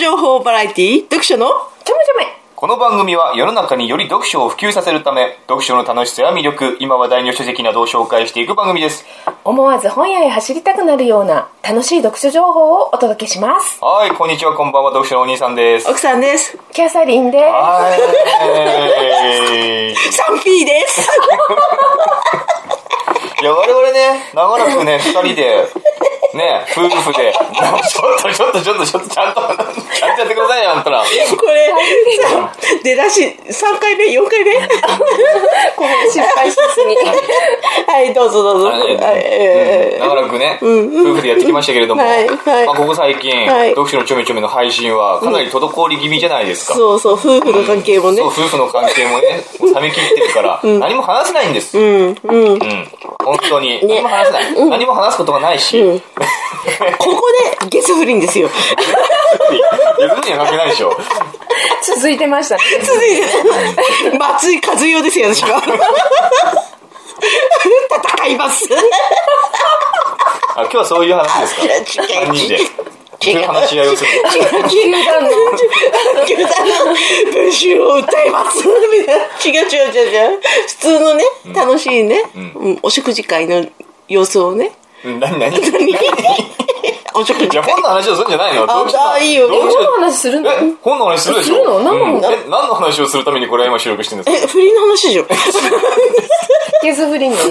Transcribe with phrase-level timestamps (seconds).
[0.00, 1.46] 情報バラエティ読書の
[1.84, 2.24] ちょめちょめ
[2.56, 9.04] この番組は世の中により読書を普及させるため、読書の楽しさや魅力、今話題の書籍などを紹介していく番組です。
[9.44, 15.88] 思わず本屋へ走りたくなるような楽しい読書情報をお届けしますはい、こんにちは、こんばんは、読書のお兄さんです。
[15.88, 16.56] 奥さんです。
[16.72, 19.92] キャサリンですはい。
[19.92, 21.10] 3P です。
[23.42, 25.68] いや、我々ね、長らくね、二人で、
[26.34, 31.02] ね、夫婦で、ちょっと、ちょっと、ちょっと、ちょっと、ちゃんと、ちゃんとやってくださいよ、あんたら。
[31.02, 31.72] これ、
[32.28, 32.52] さ、
[32.84, 34.54] 出だし、3回目 ?4 回目？
[35.76, 36.96] これ失敗しすぎ
[37.90, 38.70] はい、どうぞどうぞ。
[38.70, 46.74] 長らくね、夫婦でやってきましたけれども、はいはいまあ、ここ最近、はい読書のちょめちょめの配信はかなり滞り気味じゃないですか。
[46.74, 48.26] そうそう、夫婦の関係もねそう、。
[48.28, 51.78] 夫婦の関係もね、冷め切ってるから、何も話せないんです。
[51.78, 52.16] うん。
[52.22, 52.88] うん、うん。
[53.24, 53.80] 本当に。
[53.86, 54.68] 何も話せない。
[54.68, 56.02] 何も話すことがないし。
[56.20, 56.26] うん
[56.98, 57.22] ここ
[57.60, 58.48] でゲス不倫ですよ。
[58.48, 58.52] は
[60.10, 60.96] 関係ないでしょ。
[61.82, 63.16] 続いてましたね続い
[64.12, 65.62] て、松井和代ですよ、私は。
[67.90, 68.68] 戦います。
[70.56, 71.46] あ、今日はそういう話で
[71.86, 72.04] すか？
[72.04, 72.54] 違う ?3 人で。
[72.56, 72.66] 違う
[73.22, 74.10] そういう話し合いをする。
[74.30, 75.30] 球団の
[76.26, 76.94] 球団の
[77.32, 78.58] 文集を訴えます。
[78.66, 79.24] みたいな。
[79.44, 80.40] 違う違う違う違う。
[80.68, 82.38] 普通のね、楽しいね、う
[82.70, 83.66] んお食事会の
[84.08, 84.72] 様子をね。
[85.04, 85.60] うん何何何
[87.12, 87.72] お食事じゃあ会。
[87.74, 88.62] 本の話をするんじゃないの？
[88.62, 89.12] あどうした？
[89.12, 91.54] あいいよどうし本の話するのえ、本の話するでしょ？
[91.54, 91.80] するの？
[91.80, 94.44] 何のうんえ何の話をするためにこれは今収録してるんですか？
[94.46, 95.24] え、不倫の話でしょ。
[95.24, 97.44] ケース不倫のね。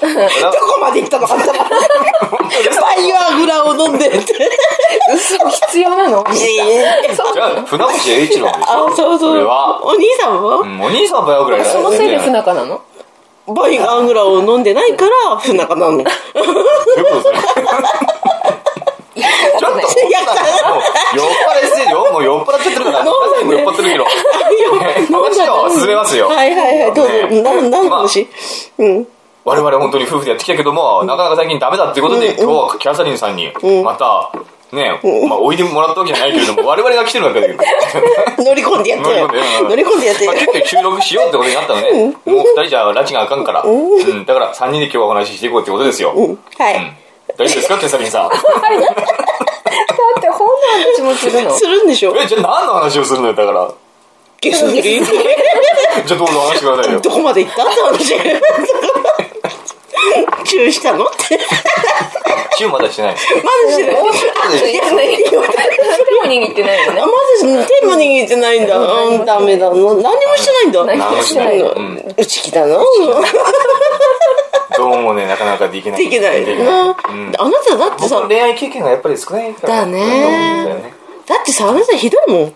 [0.00, 1.26] どこまで行ったの？
[1.26, 1.52] かったら。
[1.54, 4.06] バイアグラを飲んで。
[4.06, 4.18] って。
[5.14, 6.22] 嘘必要なの？
[6.32, 9.32] じゃあ、船越英一郎でしあょ、そうそう。
[9.32, 9.80] これは。
[9.84, 10.58] お兄さんは？
[10.58, 12.82] うんお兄さんはバイオグラそのせいで不ど仲なの？
[13.46, 15.98] バイアグラを飲んでないから不仲なの。
[15.98, 16.10] ういうこ
[17.14, 17.38] とそれ。
[19.58, 22.12] ちょっと、酔っ払いしてるよ。
[22.12, 24.04] もう酔っ払っちゃってるから、酔っ払ってるけど。
[25.12, 26.28] 話を進めますよ。
[26.28, 27.12] はいはいはい、どうぞ。
[27.42, 28.28] 何の話
[28.78, 29.06] うん。
[29.44, 33.52] 我々は本当に夫婦でやってきたけども、なかなか最近ダメだっていうことで、今日はキャサリンさんに、
[33.84, 34.32] また、
[34.74, 37.62] ね、まあ、おいでもらったわけじゃないけれども、 我々が来てるわけだけど。
[38.44, 39.28] 乗り込んでやってよ。
[39.68, 40.40] 乗り込んでやってよまあ、。
[40.40, 41.92] 結局収録しようってことになったのね。
[41.92, 43.62] もう二人じゃ拉致があかんから。
[43.62, 46.12] うん、だから三人で今日はお話ししていこうってことですよ。
[46.14, 46.38] うん。
[46.58, 46.92] はい。
[47.36, 48.28] 大丈夫ですか、キャサリンさん。
[48.30, 48.38] だっ
[50.20, 52.14] て本の話もするのするんでしょ？
[52.16, 53.68] え、じゃあ何の話をするのよ、だから。
[54.40, 55.02] ゲス じゃ
[56.10, 57.00] あどうぞ話してくださいよ。
[57.00, 57.62] どこまで行った？
[57.64, 58.14] って話。
[60.44, 61.04] チューしたの？
[61.04, 61.38] って。
[62.56, 63.14] チューまだしてない。
[63.14, 63.18] ま
[63.66, 63.96] だしてない。
[63.96, 64.10] 手も
[66.22, 67.00] 握ってないよね。
[67.00, 67.12] あ、ま
[67.58, 68.78] だ手も握ってないんだ。
[68.78, 69.70] うん、ダメだ。
[69.70, 70.02] な何にも
[70.36, 70.84] してないんだ。
[70.84, 72.14] 何もしてないうん。
[72.16, 72.76] 内気だな。
[74.76, 76.04] どうもね、なかなかできない。
[76.04, 79.80] できないあなただってさ恋愛経験がやっぱり少ないから。
[79.80, 80.94] だねだよね。
[81.26, 82.54] だってさ、あなたひどいもん。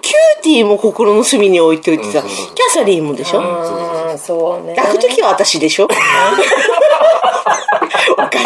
[0.00, 2.30] キューティーも心の隅に置いておいてさ、キャ
[2.70, 3.40] サリンもでしょ？
[3.40, 4.74] うんそうね。
[4.76, 5.84] 抱くときは私でしょ？
[5.88, 5.98] おか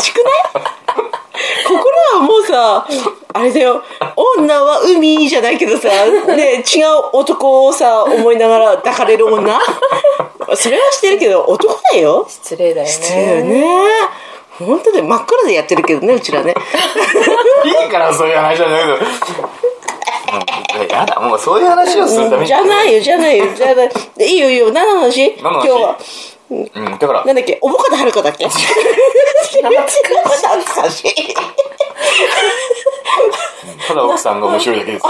[0.01, 0.35] しくない？
[1.67, 1.81] 心
[2.15, 2.87] はもうさ、
[3.35, 3.83] あれだよ、
[4.17, 5.89] 女は海じゃないけどさ、
[6.35, 9.59] ね、違う男をさ、思いながら抱かれる女？
[10.57, 12.27] それはしてるけど、男だよ。
[12.29, 12.91] 失礼だよね。
[12.93, 13.65] 失礼よね。
[14.59, 16.55] 本当で真っ暗でやってるけどね、うちらね。
[17.65, 18.95] いいから、そういう話じゃないけど。
[18.95, 19.03] うん
[20.91, 22.47] やだ、もうそういう話をするために。
[22.47, 23.91] じゃないよ、じゃないよ、じゃない。
[24.21, 25.35] いいよ、いいよ、何の話？
[25.43, 25.67] 何の話？
[25.67, 25.99] 今日は。
[26.51, 28.47] うん、だから、なんだっけ、おぼかたはるかだっけ？
[28.49, 29.75] 懐
[30.83, 31.35] かしい。
[33.87, 35.09] ただ奥さんが面白いだけですよ。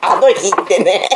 [0.00, 1.08] あの日ってね。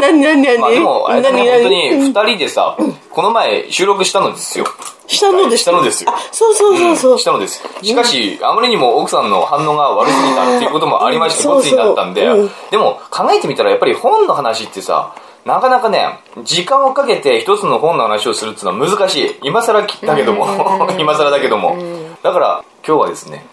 [0.00, 0.58] 何何何？
[0.58, 2.76] まあでも、あれだね、何本当に何二人でさ、
[3.10, 4.66] この前収録したのですよ。
[5.06, 7.18] したのですしたのですそうそうそうそう。
[7.18, 7.62] したのです。
[7.82, 12.26] しかし、あまりにも奥さんの反応が悪すぎたっていうこともありまして、うんボツになったんで
[12.70, 19.30] でも考えてみたらやっぱり本の話ってさ、なかなかね、時間をかけて一つの本の話をするっていうのは難しい。
[19.42, 20.46] 今更だけども、
[20.98, 21.76] 今更だけども。
[22.22, 23.46] だから今日はですね、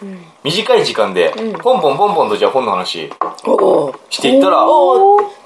[0.44, 1.34] 短い時間で、
[1.64, 3.10] ポンポンポンポンとじゃあ本の話
[4.10, 4.66] していったら、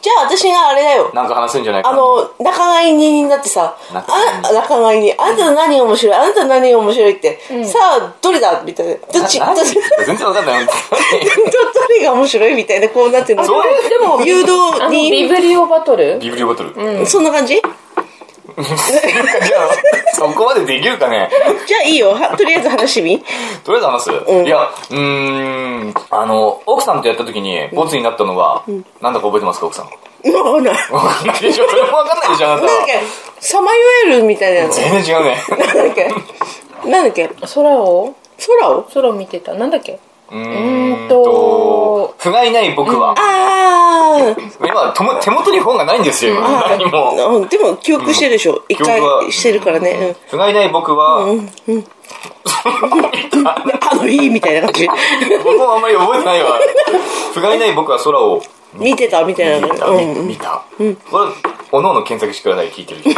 [0.02, 1.12] じゃあ私があれだよ。
[1.14, 1.96] なんか話せるんじゃないかな。
[1.96, 4.50] あの、仲買人になってさ、仲買人。
[4.50, 6.16] あ仲買人、あなた何が面白い？
[6.16, 8.64] あなた何が面白いって、さあ、どれだ？
[8.64, 8.94] みたいな。
[8.96, 9.38] どっち？
[9.40, 9.66] どっな何？
[9.66, 9.76] ち
[10.08, 10.66] 全然わかんない。
[10.66, 12.56] 本どれが面白い？
[12.56, 13.44] みたいな、こうなってるの。
[13.44, 14.52] でも、誘導
[14.82, 16.18] あのビに、ブリオバトル？
[16.20, 17.06] ビブリオバトル。
[17.06, 17.62] そんな感じ？
[18.64, 19.70] じゃあ、
[20.16, 21.30] そこまでできるかね？
[21.68, 22.12] じゃあいいよ。
[22.14, 23.24] はとりあえず話してみ？
[23.64, 24.12] とりあえず話す、
[24.46, 24.98] いや、うー
[25.90, 28.64] ん、あの、奥さんとやった時に、ボツになったのは、
[29.02, 29.86] なんだか覚えてますか、奥さん？
[30.34, 30.74] わかんない。
[30.92, 32.72] わかんないでしょそれもわかんないでしょ、あなたは。
[32.72, 33.00] なんだっけ
[33.40, 34.80] さまよえるみたいなやつ。
[34.82, 35.38] 全然違うね。
[35.50, 36.10] なんだっけ？
[36.90, 37.28] なんだっけ？
[37.28, 38.14] 空を？
[38.60, 38.84] 空を？
[38.94, 40.00] 空を見てたなんだっけ？
[40.32, 43.12] うーんと、不甲斐ない僕は。
[43.12, 43.14] あ
[44.60, 47.40] 今とも、手元に本がないんですよ、何も。
[47.40, 47.48] うん。
[47.48, 48.64] でも記憶してるでしょ。
[48.70, 49.32] 一回記憶は。
[49.32, 51.50] してるからね、不甲斐ない僕は、うん、
[53.92, 54.88] あのいいみたいな感じ。
[55.44, 56.60] 僕もあんまり覚えてないわ。
[57.34, 58.42] 不甲斐ない僕は空を。
[58.74, 59.86] 見てたみたいな見た。
[59.88, 60.28] うん。
[60.28, 60.64] 見た。
[60.78, 61.32] これ、
[61.72, 63.12] おのおの検索してください、聞いてる人。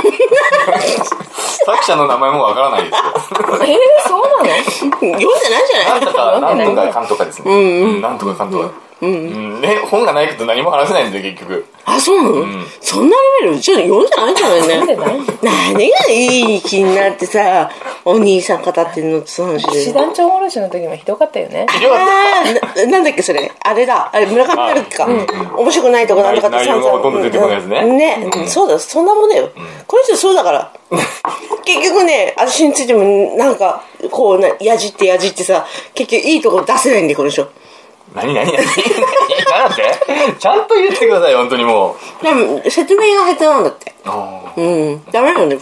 [1.65, 4.55] 作者の名前もわからないですえー、そうなの？
[4.87, 5.99] 読んでないじゃない。
[5.99, 7.51] なんとか、なんとかかんとかですね。
[7.51, 8.86] うん、なんとかかんとか。
[8.99, 11.65] うん、ね、本がないと何も話せないんで結局。
[11.85, 13.59] あそうなの、そんなレベル？
[13.61, 15.73] ちょっと読んでないんじゃない 読んでねない？
[15.73, 17.69] 何がいい気になってさ
[18.03, 19.85] お兄さん語ってんのってその話で。
[19.85, 21.61] 師団長殺しの時もひどかったよね。
[21.61, 23.51] よかっあーななんだっけそれ？
[23.63, 24.09] あれだ。
[24.11, 27.79] あれ村上春樹か、面白くないとこなんとかって内容がほとんど出てこないやつね。
[27.85, 27.97] うん。
[27.97, 29.49] ね、そうだそんなもんだよ、
[29.85, 30.71] この人そうだから。
[31.63, 33.03] 結局ね私についても
[33.37, 37.43] なんかこうなやじってやじってさ結局いいとこ出せないんでこの人。
[37.43, 37.66] た。
[38.15, 39.83] 何何何何なんて
[40.39, 43.93] ちゃんと言ってください、本当にもうでも説明が下手なんだって
[44.57, 44.61] う。
[44.61, 45.61] うんダメなんだよ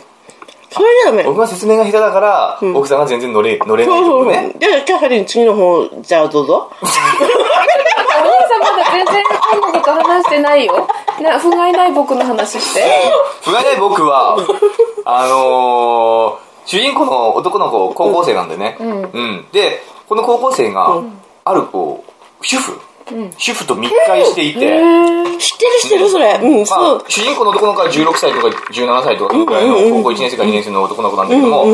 [0.72, 4.54] それじゃダメ僕が説明が下手だから、奥さんが全然乗れ、乗れないそうそうそう。
[4.60, 6.70] じゃあ、キャサリン次の方、じゃあどうぞ。
[6.82, 10.88] お兄さんまだ全然本のこと話してないよ
[11.22, 12.84] な不甲斐ない僕の話して
[13.42, 14.36] 不甲斐ない僕は、
[15.06, 18.76] あのー、主人公の男の子、高校生なんでね。
[18.80, 19.46] うん。
[19.54, 21.02] で、この高校生が、
[21.46, 22.12] あるこう、
[22.46, 22.80] 主婦、
[23.38, 25.40] 主婦と密会していて、知ってる
[25.82, 26.40] 知ってる、それ。
[26.42, 31.66] うん、まあ。、主人公の男の子は16歳とか17歳とかそのくらいの高校1年生か2年生の男の子なんだけども、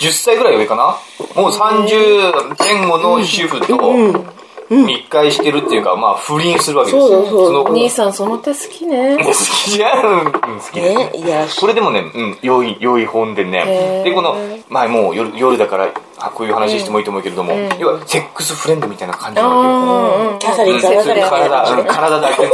[0.00, 0.98] 10歳ぐらい上かな
[1.40, 4.35] もう30前後の主婦と
[4.70, 7.08] 密会してるっていうか、まあ不倫するわけですよ。
[7.08, 10.06] そうだそうだのお兄さんその手好きね好きじゃん。
[10.06, 11.46] うん好きね、いや。
[11.60, 14.02] これでもね、うん、良い、良い本でね。
[14.04, 14.36] で、この、
[14.68, 20.24] まあもう夜夜だから、あこういう話してもいいと思うけれども、要はセックスフレンドみたいな感じなわけよ。
[20.24, 22.48] うんうんキャサリン、され体、うん体だけの、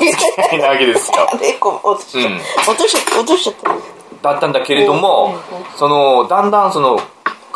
[0.00, 1.28] みたいなわけですよ。
[1.32, 4.00] 落としちゃった。
[4.22, 5.34] だったんだけれども、
[5.76, 7.00] その、だんだんその、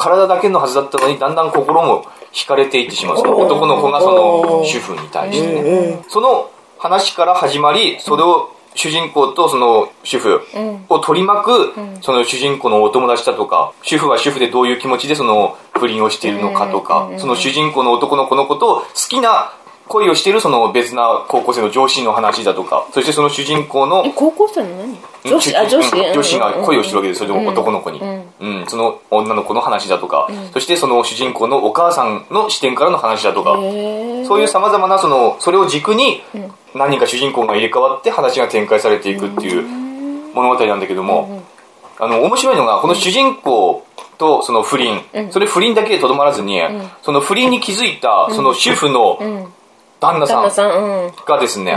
[0.04, 3.16] 体だけのはずだったのに、だんだん心も惹かれていってしまう。
[3.16, 6.04] その男の子がその主婦に対してね。
[6.08, 10.40] その話から始まり、それを主人公とその主婦
[10.90, 19.52] を取り巻く、その主人公のお友達だとか、主婦は主婦でどういう気持ちでその不倫をしているのかとか、その主人公の男の子のことを好きな
[19.88, 24.98] 恋をしているその別な高校生の上司の話だとか、そしてその主人公のえ高校生の何？
[25.24, 27.18] 女子あ女子うん女子が恋をしてるわけでです。
[27.18, 28.66] それでも男の子に、うん。
[28.66, 36.22] その女の子の話だとか、そしてその主人公のお母さんの視点からの話だとか、そういうさまざまなそのそれを軸に
[36.74, 39.62] 何人か主人公が入れ替わって話が展開されていくっていう
[40.34, 41.42] 物語なんだけども、
[41.98, 43.86] あの面白いのがこの主人公
[44.18, 45.00] とその不倫、
[45.30, 46.60] それ不倫だけでとどまらずに、
[47.02, 49.50] その不倫に気づいたその主婦の
[50.04, 51.76] 旦那さんがですね、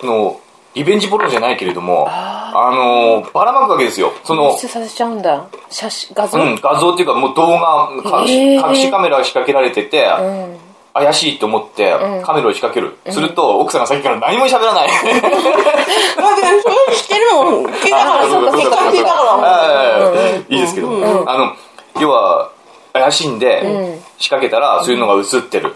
[0.00, 0.40] その
[0.74, 4.12] リベンジポルノじゃないけれどもあのばらまくわけですよ。
[4.24, 5.46] そのさせちゃうんだ。
[5.70, 7.90] 写真画像、うん、画像っていうかもう動画
[8.22, 8.70] 隠し,、へー。
[8.70, 10.56] 隠しカメラが仕掛けられてて、うん。
[10.94, 11.92] 怪しいと思って
[12.24, 14.88] カメラを仕掛ける、すると奥さんがさっきから何も喋らない。
[14.88, 17.64] だって、そういうの知ってるもん。
[17.64, 19.00] から、あそうかかから。
[19.00, 20.60] はいいい。
[20.60, 20.88] ですけど、
[21.28, 21.56] あの
[22.00, 22.52] 要は
[22.92, 25.74] 怪しいんで、仕掛けたらそういうのが映ってる、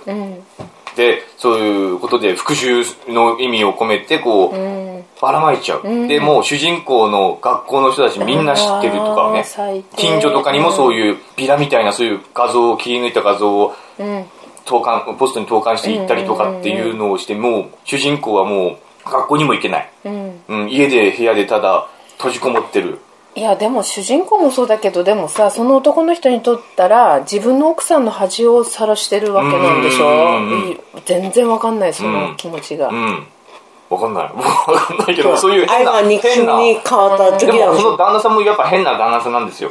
[0.99, 9.45] でそういうことで復讐の意味を込めてこう、ばらまいちゃう、でもう主人公の学校の人たちみんな知ってるとかね。
[9.97, 13.77] 近所とかにもそういうビラみたいなそういう画像を切り抜いた画像を
[14.65, 20.43] 投函ポストに投函していったりとかっていうのをしてもう主人公はもう学校にも行けない、うん。
[20.49, 21.87] うん、家で部屋でただ
[22.17, 22.99] 閉じこもってる
[23.39, 33.27] いやでも主人公もそうだけどでもさその男の人にとったら自分の奥さんの恥を晒してるわけなんでしうんょ全然わかんないその気持ちが、うん。
[33.91, 34.25] わかんない。
[34.27, 35.53] わかんないけどそう。
[35.53, 37.83] いう愛変なが憎しみ変なに変わった時でもなんでしょ？
[37.85, 39.71] その旦那さんもやっぱ変な旦那さんなんですよ、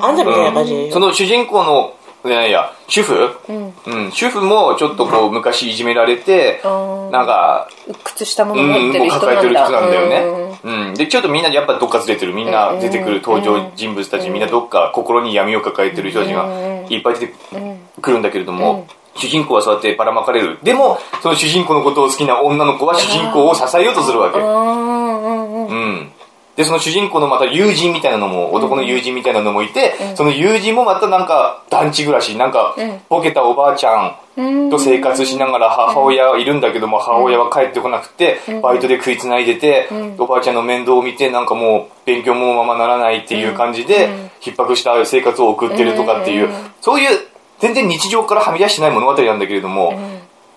[0.00, 0.90] あんたみたいな感じ。
[0.92, 4.12] その主人公のいやいや主婦、うん。
[4.12, 7.10] 主婦もちょっとこう昔いじめられてん。
[7.10, 10.94] なんか鬱屈したもうんの持ってる人抱えてる人なんだよね、うん。
[10.94, 12.34] でちょっとみんなやっぱどっかずれてる。
[12.34, 16.44] みんな出てくる登場人物たちみんなどっか心に闇を抱えてる人たちが
[16.90, 17.34] いっぱい出て
[18.02, 20.58] くるんだけれども、主人公はそうやってばらまかれる。
[20.62, 24.38] でもその主人公のことを好きな女の子は主人公を支えようとするわけ。
[24.38, 24.44] うん。
[24.44, 25.52] うん。
[25.52, 25.66] うん。
[25.66, 26.12] うん。
[26.56, 32.74] で、その主人公のまた友人みたいなのも、男の友人みたいなのもいて、その友人もまたなんか団地暮らし、なんか、
[33.08, 39.88] ボケたおばあちゃんと生活しながら母親いるんだけども、母親は帰ってこなくて、バイトで食いつないでて、
[40.18, 44.08] おばあちゃんの面倒を見て、なんかもう勉強もままならないっていう感じで、
[44.40, 47.18] 逼迫した生活を送ってるとかっていう、そういう、
[47.60, 49.98] 全然日常からはみ出してない物語なんだけれども、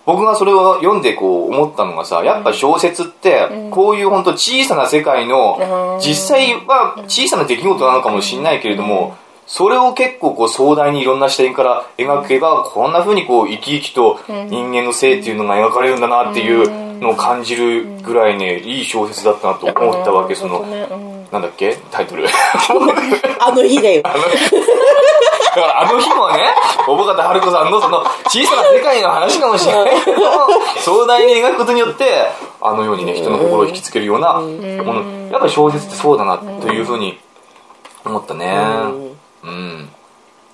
[0.06, 5.58] 僕がそれを読んでこう思ったのがさやっぱ小説ってこういう本当小さな世界の
[5.96, 6.00] うん。
[6.00, 20.60] 実際は小さな出来事なのかもしれないけれどもそれを結構こう壮大にいろんな視点から描けばこんな風にこう生き生きと人間の性っていうのが描かれるんだなっていうのを感じるぐらいねいい小説だったなと思ったわけその
[21.32, 21.76] なんだっけ？
[21.90, 22.26] タイトル。
[23.40, 24.02] あの日だよ。
[24.02, 24.14] だ
[25.54, 26.54] からあの日もね、
[26.86, 30.04] 小保方春子さんのその小さな世界の話かもしれない。
[30.04, 30.20] けど、
[30.80, 32.04] 壮大に描くことによって、
[32.60, 37.18] あのようにね、人の心を引きつけるようなもの、やっぱり小説ってそうだなというふうに
[38.04, 38.54] 思ったね。
[39.44, 39.90] うん。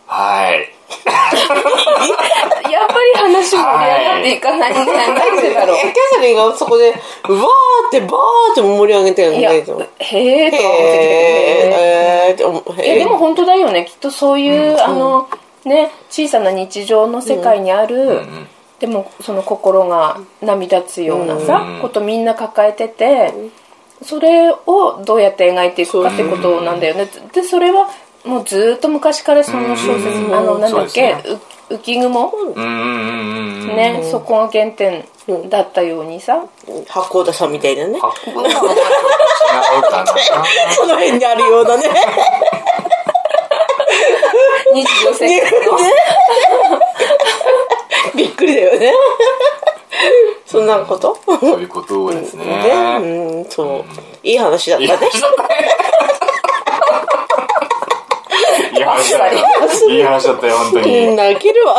[0.07, 0.75] はい。
[2.71, 6.90] やっぱり話盛り上がっていかないね、なんでだろうキャサリンがそこで
[7.28, 8.11] うわーってバー
[8.52, 10.85] って盛り上げてるんだけどへえと思って
[11.73, 13.84] へーって思ういやでも本当だよね。
[13.84, 15.28] きっとそういう、あの
[15.64, 18.46] ね小さな日常の世界にある、うん
[18.80, 21.80] でもその心が涙つようなさ、うん。
[21.82, 23.34] ことみんな抱えてて、
[24.02, 27.90] それをどうやって描いていくかってことなんだよね、でそれは
[28.25, 30.34] もうずっと昔からその小説、うん。
[30.34, 31.14] あのなんだっけ、
[31.70, 33.66] 浮雲、うん。
[33.76, 35.04] ね、そこが原点
[35.48, 36.44] だったようにさ、
[36.88, 37.98] 八甲田さんみたいなね。
[40.74, 41.88] その辺にあるようなね。
[44.74, 45.60] 日常生活の
[48.14, 48.92] びっくりだよね。
[50.46, 51.16] そんなこと？
[51.40, 52.44] そういうことですね。
[52.44, 52.98] ね。
[53.00, 53.84] うんそう。
[54.22, 54.98] いい話だったね
[58.99, 59.47] いい話だったよ。
[59.88, 61.16] いい話だったよ、本当うんに。
[61.16, 61.75] 泣けるわ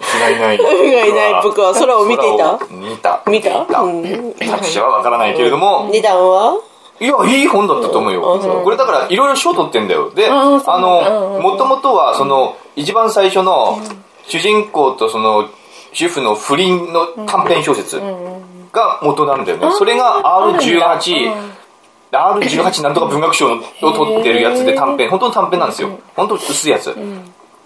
[0.00, 0.56] 不がいない。
[0.56, 0.70] 不が
[1.06, 1.12] い。
[1.12, 2.58] ない僕は空を見ていた。
[2.70, 3.22] 見た。
[3.26, 3.66] 見た？
[3.82, 4.34] 見うん。
[4.34, 6.58] 作者はわからないけれども、値段は？
[6.98, 8.40] いや、いい本だったと思うよ。
[8.64, 10.10] これだから、いろいろ賞取ってんだよ。
[10.10, 10.44] で、あ
[10.80, 13.78] の、もともとは、その、一番最初の、
[14.26, 15.46] 主人公とその、
[15.92, 18.00] 主婦の不倫の短編小説
[18.72, 19.70] が元なんだよね。
[19.72, 21.32] それが R18、
[22.16, 23.58] R18 なんとか文学賞を
[23.92, 25.98] 取ってるやつで短編、本当の短編なんですよ。
[26.14, 26.94] 本当薄いやつ。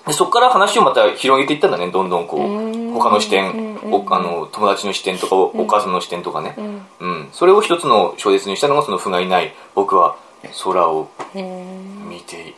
[0.07, 6.54] でそこから話をまた広げていったんだね、どんどんこう、他の視点、おあの、友達の視点とか、お母さんの視点とかね。
[7.00, 7.28] うん。
[7.33, 10.16] それを一つの小説にしたのが、その、不がいない、僕は
[10.64, 12.54] 空を見ている。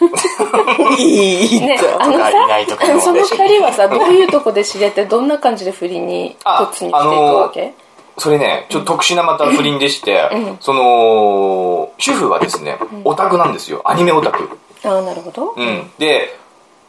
[0.98, 7.74] いいね、あとのかいないとかさ、その二人はさ、どういうとこで知れて、どんな感じで不倫にあ突にしていくわけ？
[8.20, 10.28] それね、ちょっと特殊なまた不倫でして、
[10.60, 13.80] その、主婦はですね、オタクなんですよ。
[13.86, 14.46] アニメオタク。
[14.84, 15.54] ああ、なるほど。
[15.56, 15.90] うん。
[15.98, 16.38] で、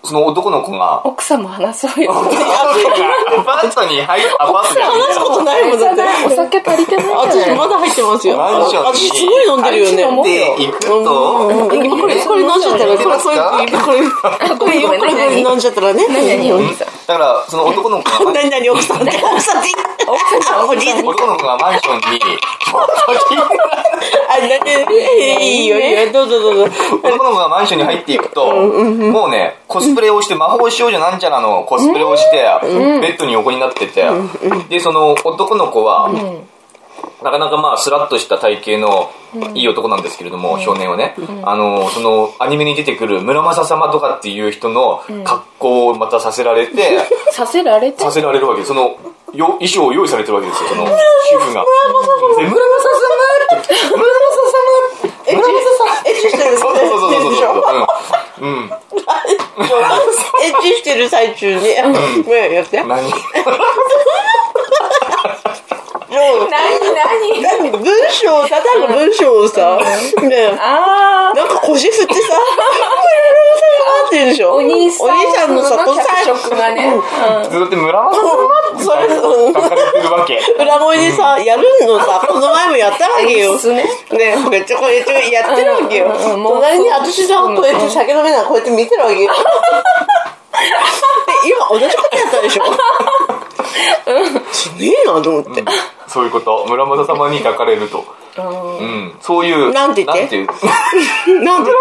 [0.03, 2.11] その男の子が、奥さんも話そうよ。
[2.11, 6.01] アパートに入っアパートに入話すことないもんだって。
[6.25, 7.05] お酒足りてない。
[7.05, 8.37] んじゃ私まだ入ってますよ。
[8.37, 8.87] マンションに。
[8.97, 10.23] 私すごい飲んでるよね。
[10.23, 11.69] で行くと、うん。
[11.69, 16.05] これこれ飲んじゃったらこれこれこれこれこれこれこれ飲んじゃったらね。
[16.09, 16.87] 何何うんお兄さん。
[17.07, 19.69] だから、その男の子が、何何奥さんって奥さんって。
[20.07, 23.43] 奥さんおじいさん男の子がマンションに、ちょっと聞いて
[24.29, 25.79] あ何いいよ。
[25.79, 32.67] いいよどうぞどうぞ男の子がマンションに入っていくと、もうね、コスプレをして、魔法少女なんちゃらのコスプレをして、ベ
[33.09, 34.05] ッドに横になってて、
[34.69, 36.09] で、その男の子は、
[37.23, 39.11] なかなかまあ、スラッとした体型の
[39.53, 46.99] いい男なんですけれども、少年はね、あの、その、アニメに出てくる村正様とかっていう人の格好をまたさせられて、
[47.31, 48.03] させられて？
[48.03, 48.63] させられるわけ。
[48.65, 48.95] その、
[49.33, 50.89] よ衣装を用意されてるわけですよ、その、主
[51.39, 51.63] 婦が。
[51.63, 53.61] で村正様？
[53.61, 55.11] 村正様？
[55.27, 55.91] 村正様？
[56.05, 57.63] エッチしてるそうそうそうそうそうそう。
[58.41, 58.49] うん。
[58.49, 58.65] うん。
[58.65, 58.69] エ
[60.51, 61.59] ッチしてる最中に。
[61.61, 61.65] も
[62.31, 62.83] うやって。
[62.83, 63.01] 何？
[66.11, 67.71] 何何何？
[67.71, 69.79] 文章叩く文章をさ
[70.21, 72.19] ねあなんか腰振ってさ
[74.07, 76.91] って言うでしょお兄さんお兄さんのさこうさ脚色がね、
[77.49, 78.51] ずっと村正様
[78.83, 80.37] それうん書かれてるわけ。
[80.59, 83.57] 裏声でさ、やるのさ、この前もやったわけよ。
[83.57, 83.83] ね。
[84.11, 86.11] ねめっちゃこうやってやってるわけよ。
[86.17, 89.31] 隣に私さ、こうやって酒飲めながらこうやって見てるわけよ。
[89.31, 89.37] で、
[91.49, 93.40] 今同じことやったでしょ？
[94.51, 95.63] すげえなと思って。
[96.07, 96.65] そういうこと。
[96.67, 98.05] 村正様に書かれると。
[98.37, 98.41] う
[98.85, 99.13] ん。
[99.21, 99.71] そういう。
[99.73, 100.21] なんて言って？
[100.21, 100.47] なんていう？
[101.43, 101.71] なんで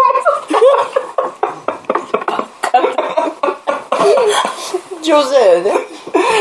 [5.03, 5.71] 上手だよね。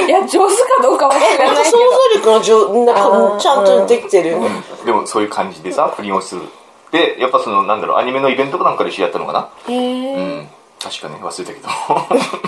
[0.06, 1.78] いや上手かどうかは知らないけど像
[2.14, 2.94] 力が上なん
[3.34, 4.36] かちゃんとできてる。
[4.84, 6.42] でもそういう感じでさ、不倫をする。
[6.90, 10.48] で、やっぱその、なんだろう、アニメのイベントかなんかで知り合ったのかなへえうん。
[10.82, 11.60] 確かね、忘れたけ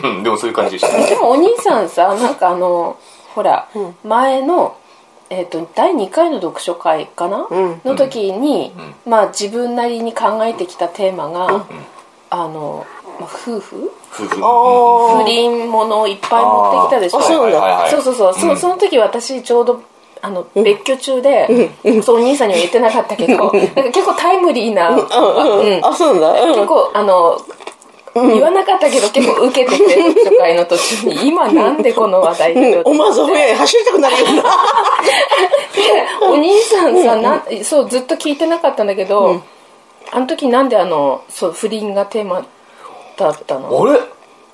[0.02, 0.08] ど。
[0.08, 0.96] うんでもそういう感じでした。
[0.96, 1.06] ね。
[1.06, 2.96] でもお兄さんさなんかあの
[3.34, 3.68] ほら、
[4.04, 4.76] 前の、
[5.30, 7.80] えー、と第2回の読書会かな、うん。
[7.84, 8.72] の時に、
[9.06, 11.66] まあ、自分なりに考えてきたテーマが、
[12.30, 12.86] あの
[13.20, 13.90] まあ夫婦？
[14.12, 14.40] 夫婦。
[14.42, 17.18] あ不倫ものをいっぱい持ってきたでしょ？
[17.18, 17.60] あそうなんだ。
[17.60, 19.82] はいそうそうそう、そその時私ちょうど
[20.22, 21.70] あの別居中で、
[22.02, 25.00] そうお兄さんには言ってなかったけどなんか結構タイムリーな、うん。
[25.00, 26.42] ああそうなんだ。
[26.42, 26.54] うん。
[26.54, 27.38] 結構あの、
[28.14, 31.28] 言わなかったけど結構受けてて 初回の途中に。
[31.28, 34.44] 今なんでこの話題で思わず走りたくなるよな。
[36.28, 39.40] お兄さんさ、なそうずっと聞いてなかったんだけど、
[40.10, 42.44] あの時なんであのそう不倫がテーマ
[43.16, 43.68] だったの？
[43.82, 44.00] あれ？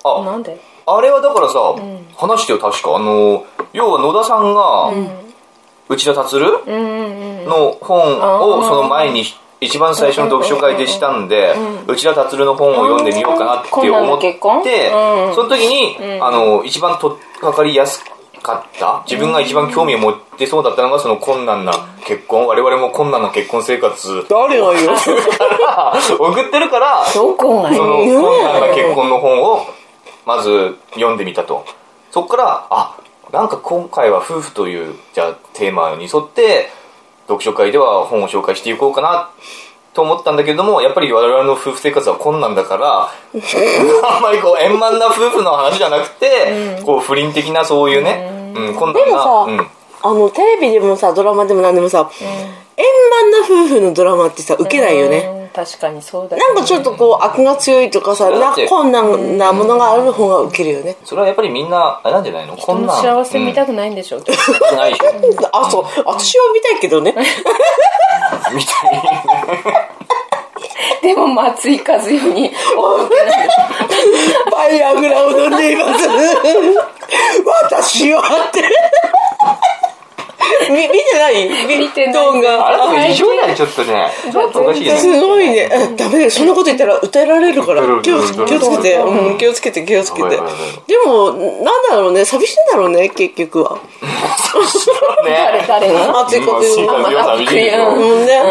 [0.03, 0.57] あなんで？
[0.85, 1.75] あれはだからさ、
[2.17, 2.95] 話してよ確か。
[2.95, 4.91] あの要は野田さんが、
[5.89, 6.85] 内田達郎うんうんう
[7.43, 7.45] ん。
[7.45, 7.99] の本
[8.57, 9.23] をその前に
[9.61, 11.53] 一番最初の読書会でしたんで、
[11.87, 14.19] 内田達郎の本を読んでみようかなって思っ
[14.63, 14.89] て、
[15.35, 18.03] その時に、あの一番とっかかりやす
[18.41, 21.73] かった自分が一番興味を持ってそうだったのがその困難な
[22.05, 24.25] 結婚我々も困難な結婚生活。
[24.29, 24.87] 誰が言う？
[24.87, 24.93] か
[25.59, 29.65] ら送ってるからどこがその困難な結婚の本を
[30.25, 31.65] まず読んでみたと。
[32.11, 32.95] そっからあ
[33.31, 36.71] なんか今回は夫婦というじゃあテーマに沿って
[37.29, 39.29] 読書会では本を紹介していこうかな
[39.93, 43.09] と思ったんだけどもやっぱり我々の夫婦生活は困難だから
[44.09, 49.67] あんまりこう円満な夫婦の話じゃなくて、こう不倫的なそういうね、うん、困難なでもさ、うん。
[50.01, 52.09] あのテレビでもさドラマでも何でもさ、
[52.77, 62.55] 円満な夫婦のドラマってさ受けないよね、うん確かにそうだなんかちょっとこう悪が強いとかさな困難なものがある方が受けるよね、それはやっぱりみんなあれなんじゃないの？
[62.55, 64.93] 人の困難幸せ見たくくないんでしょ、ない。
[64.93, 65.83] でしょあそう。
[66.05, 67.13] 私は見たいけどね。
[68.53, 69.01] みたい。
[71.01, 72.51] でも松井和代に。
[72.77, 73.57] 大受けなんでし
[74.51, 76.07] バイアグラを飲んでいます。
[77.71, 78.61] 私はって
[80.71, 81.49] み見てない？
[81.77, 82.13] 見てない。
[82.13, 82.67] 動画。
[82.67, 84.09] あれ異常だねちょっとね。
[84.31, 84.95] ちょっとおかしいね。
[84.97, 85.69] すごいね。
[85.71, 86.31] えダメだよ。
[86.31, 87.81] そんなこと言ったら歌えられるから。
[87.81, 88.01] うん。
[88.01, 90.29] 気をつ気をつけて、うん、気をつけて気をつけて。
[90.29, 90.39] で
[91.05, 92.23] もなんだろうね。
[92.23, 93.77] 寂しいんだろうね結局は。
[95.25, 95.63] ね。
[95.67, 96.19] 誰誰が？
[96.21, 98.25] 熱いこと言うのまあ寂しいでしょうん。
[98.25, 98.41] ね、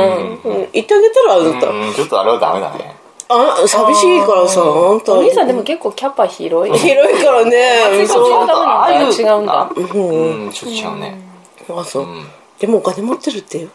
[0.44, 1.94] うん、言ってあげたらあなた、うん。
[1.94, 2.96] ちょっとあれはダメだね。
[3.30, 5.12] あ寂しいからさあんた。
[5.14, 6.72] お兄さんでも結構キャパ広い。
[6.78, 8.06] 広いからね。
[8.06, 9.46] そうああいう違うん。
[9.46, 11.27] だうんちょっと違うね
[11.70, 12.26] あそう、ん。
[12.58, 13.68] でもお金持ってるってよ。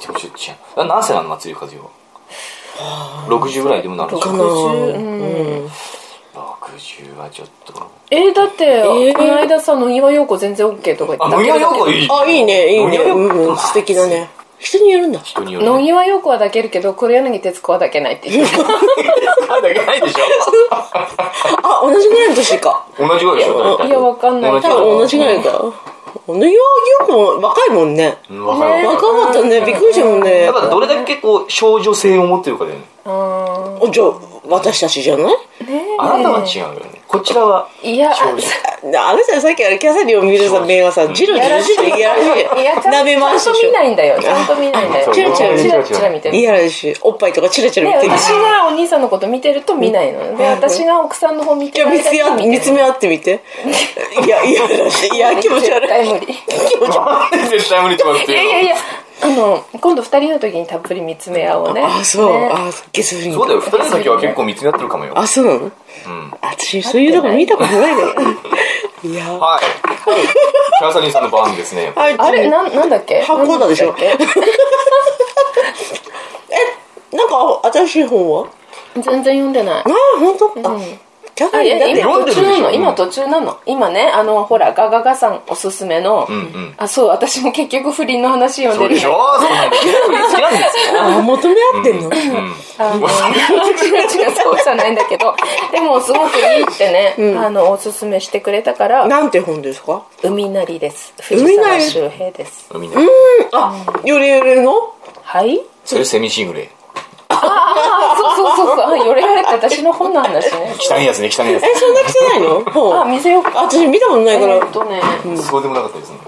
[0.00, 0.30] ちょっと違う。
[0.76, 1.90] あ何歳なの松井和代は。
[3.28, 4.38] 60ぐらいでもなるでしょかな。
[4.38, 5.70] 60うん。
[6.36, 7.90] 60はちょっと。
[8.10, 8.82] えー、だって、
[9.14, 12.08] この間さ野際陽子全然 OK とか言あって野際陽子いい。
[12.10, 12.76] あいいね。
[12.76, 12.98] いいね。
[12.98, 13.56] うんうん。
[13.56, 14.28] 素敵だね。
[14.58, 15.20] 人によるんだ。
[15.20, 15.66] 人による。
[15.66, 18.56] 野ね際陽子は抱けるけど黒柳徹子は抱けないって言って
[19.48, 20.18] ま だいけないでしょ。
[21.62, 22.86] あ同じぐらいの年か。
[22.98, 24.60] 同じぐらいでしょいやわかんない。
[24.60, 25.62] 多分同じぐらいか
[26.28, 26.52] 野際
[27.00, 28.16] 陽子も若いもんね。
[28.30, 29.60] うんわかるわか若かったね。
[29.64, 30.30] びっくりしたもんね。
[30.30, 32.84] るやっぱどれだけこう少女性を持ってるかだよね。
[33.04, 34.12] あおじゃあ
[34.48, 35.36] 私たちじゃない？
[35.62, 35.96] ーねえ。
[35.98, 38.32] あなたは違うよねこちらはいやあ
[39.14, 42.26] なたさっきあれキャサリンを見るさ目がさジロジロしていやらし
[42.58, 42.62] い。
[42.62, 44.20] いやちゃん舐め回しちゃんと見ないんだよ。
[44.20, 45.10] ちゃんと見ないんだよ。
[45.10, 46.36] あチラチラチラチラ見てる。
[46.36, 48.12] いやらしいおっぱいとかチラチラで見てる。
[48.12, 50.36] 私がお兄さんのこと見てると見ないの。
[50.36, 53.40] で私が奥さんの方見てるじゃあ見つめ合って見つめ合ってみて。
[54.26, 55.88] いやいやらしいいや気持ち悪い。
[55.88, 56.26] 絶対無理。
[56.26, 57.48] 気持ち悪い。
[57.48, 58.16] 絶対無理っていうの。
[58.18, 58.76] いやいやいや
[59.22, 61.82] あの今度二人の時にたっぷり見つめ合おうね。
[61.82, 62.32] あそう。
[62.38, 62.50] ね。
[62.52, 63.60] あゲス不倫そうだよ。
[63.60, 65.18] 二人の時は結構見つめ合ってるかもよ。
[65.18, 65.46] あそう。
[65.46, 65.72] なのうん。
[66.42, 68.08] 私そういうとこ見たことないから
[69.10, 69.14] い。
[69.14, 69.32] や。
[69.32, 69.62] はい。
[70.78, 72.14] キャサリンさんの番ですねはい。
[72.18, 73.22] あれななんだっけ？
[73.22, 73.86] 八甲田でしょ。
[73.86, 74.10] なんだっ
[77.12, 78.46] なんか新しい本は？
[78.94, 79.82] け全然読んでない。
[79.82, 80.52] ああ本当？
[80.68, 80.78] あ
[81.36, 83.60] キャリンだって今途中なの今途中なの。
[83.66, 86.74] 今ねあのほらガガガさんおすすめの、うんうん。
[86.78, 89.38] あそう私も結局不倫の話読んでるそうでしょ？
[89.38, 89.84] そうなんです
[90.98, 92.08] あ求め合ってんの？
[92.08, 92.12] うん
[92.78, 93.10] あの違
[93.90, 95.36] う違うそうじゃないんだけど。
[95.72, 99.06] でもすごくいいってね、あのおすすめしてくれたから。
[99.06, 100.06] なんて本ですか？
[100.22, 101.12] 海なりです。
[101.18, 102.68] 沢周平です。
[102.74, 103.08] みんなうん。
[103.52, 104.72] あよりよりの？
[105.22, 105.60] はい？
[105.84, 106.70] それセミシングレ
[107.42, 108.92] あそうそうそうそう。
[108.92, 110.74] あよれよれって私の本の話ね。
[110.78, 112.58] 汚いやつね汚いやえそんな汚いの？
[112.58, 112.72] あ
[113.04, 114.54] 本見せようか私見たことないから。
[114.54, 115.00] えーっとね。
[115.36, 116.18] つそうでもなかったですね。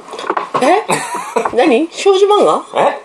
[0.62, 0.85] え？
[1.57, 1.88] 何？
[1.90, 2.62] 少女漫画？
[2.75, 3.01] え？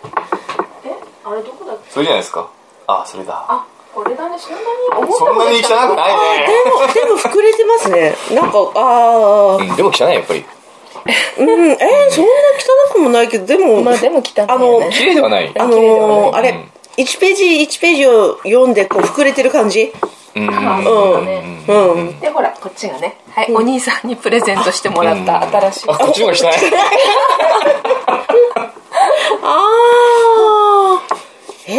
[0.86, 0.92] え？
[1.24, 1.92] あれどこだっけ？
[1.92, 2.50] それじゃないですか。
[2.88, 3.46] あそれだ。
[3.48, 4.38] あこれだね。
[4.40, 4.66] そんなに
[4.98, 6.48] 思ったそんなに汚くないね。
[6.48, 8.16] でもでも膨れてますね。
[8.36, 10.44] なんかああうんでも汚いやっぱり。
[11.38, 12.32] うんえーそんな
[12.90, 15.52] 汚くもないけどでもまあでも汚いあの綺麗ではない。
[15.60, 16.56] あのあれ
[16.98, 19.92] 1ページ1ページを読んでこう膨れてる感じ？
[20.36, 20.50] うん。
[20.50, 21.64] あうそうんね。
[21.68, 22.20] うん。
[22.20, 25.90] でほらこっちがねはい、お兄さんにプレゼントしてもらった新しい。
[25.90, 26.54] あこっちの方が汚い。
[29.46, 31.16] ああ
[31.66, 31.72] え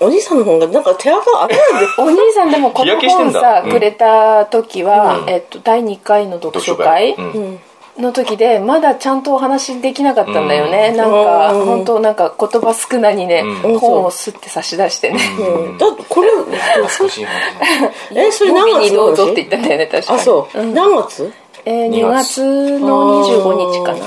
[0.00, 1.86] ー、お兄さんの方がなんか手垢あれなんで。
[1.98, 3.70] お兄さんでもこ日の本さ、うん。
[3.70, 5.30] くれた時は、うん。
[5.30, 7.14] えっと、第2回の読書会。
[7.14, 7.60] うん
[7.98, 10.96] の時でまだちゃんとお話できなかったんだよね、うん。
[10.96, 11.66] なんかうん。
[11.66, 13.78] 本当なんか言葉少なにね、うん。
[13.78, 15.74] 本をすって差し出してね、う。
[15.74, 15.78] ん。
[15.78, 19.06] だってこれ懐かしい話ねえそれ何月の話？
[19.06, 20.20] どうぞって言ったんだよね確かに。
[20.20, 20.74] あそう、ん。
[20.74, 21.32] 何月？
[21.64, 22.78] えー、2月。
[22.80, 24.06] の25日かな。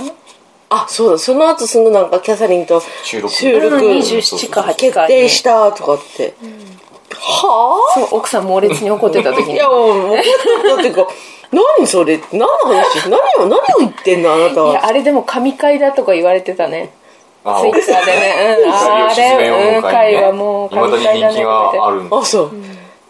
[0.69, 1.17] あそうだ。
[1.19, 3.33] その後すぐなんかキャサリンと収録。
[3.33, 3.75] 収録。
[3.75, 6.33] うん27か8決か定したとかって、
[7.13, 7.99] はあ？
[7.99, 9.53] そう奥さん猛烈に怒ってた時に。
[9.53, 10.21] いやもう怒っ
[10.69, 11.07] たっていうか
[11.51, 12.19] 何それ？
[12.31, 13.09] 何の話？
[13.09, 14.33] 何を何を言ってんの？
[14.33, 16.93] あなたいやはあれでも神回だとか言われてたね。
[17.43, 22.51] あツイッターでね、うん、あれ、うはもういまだに人気があるあそう、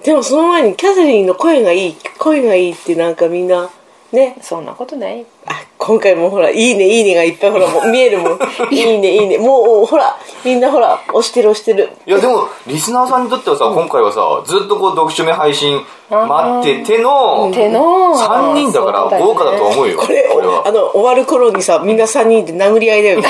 [0.03, 3.69] でもその前にキャサリンの声がいい声がいいってなんかみんな
[4.11, 4.37] ね。
[4.41, 5.19] そんなことない。
[5.19, 8.39] よあ今回もほら「いいねいいね」がいっぱいほらもう見えるもん
[8.73, 11.91] 「いいねいいね」もうほらみんなほら押してる押してる。
[12.07, 20.63] いやでもリスナーさんにとってはさ今回はさずっとこう読書目配信待ってての手の3人だから豪華だと思うよこれは。
[20.65, 23.29] あの終わる頃にさみんな3人で殴り合いだよね。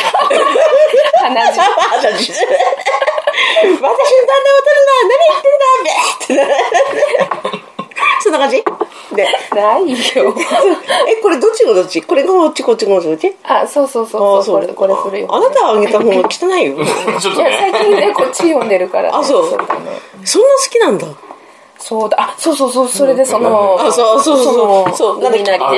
[1.19, 1.59] 鼻血。
[1.59, 7.64] 私私の旦那を取るな何言ってんだべーってな
[8.25, 8.63] そんな感じ？
[9.15, 9.97] でないよ。
[11.07, 12.01] えこれどっちがどっち？
[12.01, 14.43] これがこっちこっちがこっちあそうそうあそう。
[14.43, 14.61] そう。
[14.61, 16.83] これこれ古いよあなたがあげた方が汚いよ。
[17.19, 19.49] ちょっといや最ね近ねこっち読んでるから、ね、あそう。
[19.49, 21.05] そんな好きなんだ
[21.77, 22.17] そうだ。
[22.19, 24.57] あそうそうそうそれでその、あそうそうそう。
[24.87, 25.59] のそう海なりね。
[25.59, 25.71] あ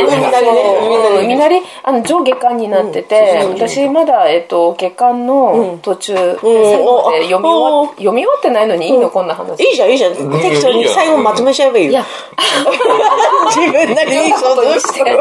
[1.19, 6.17] 海なりあの上下巻になってて、うん私まだ、えっと、下巻の途中、ん。
[6.17, 7.87] 最後までお読み終わお。
[7.87, 8.87] 読み終わってないのに？
[8.89, 9.61] いいの、こんな話。
[9.63, 10.13] いいじゃんいいじゃん。
[10.13, 11.91] 適当に最後まとめちゃえばいいよ。
[11.91, 12.05] いや。
[13.49, 15.03] 自分なりに想像して。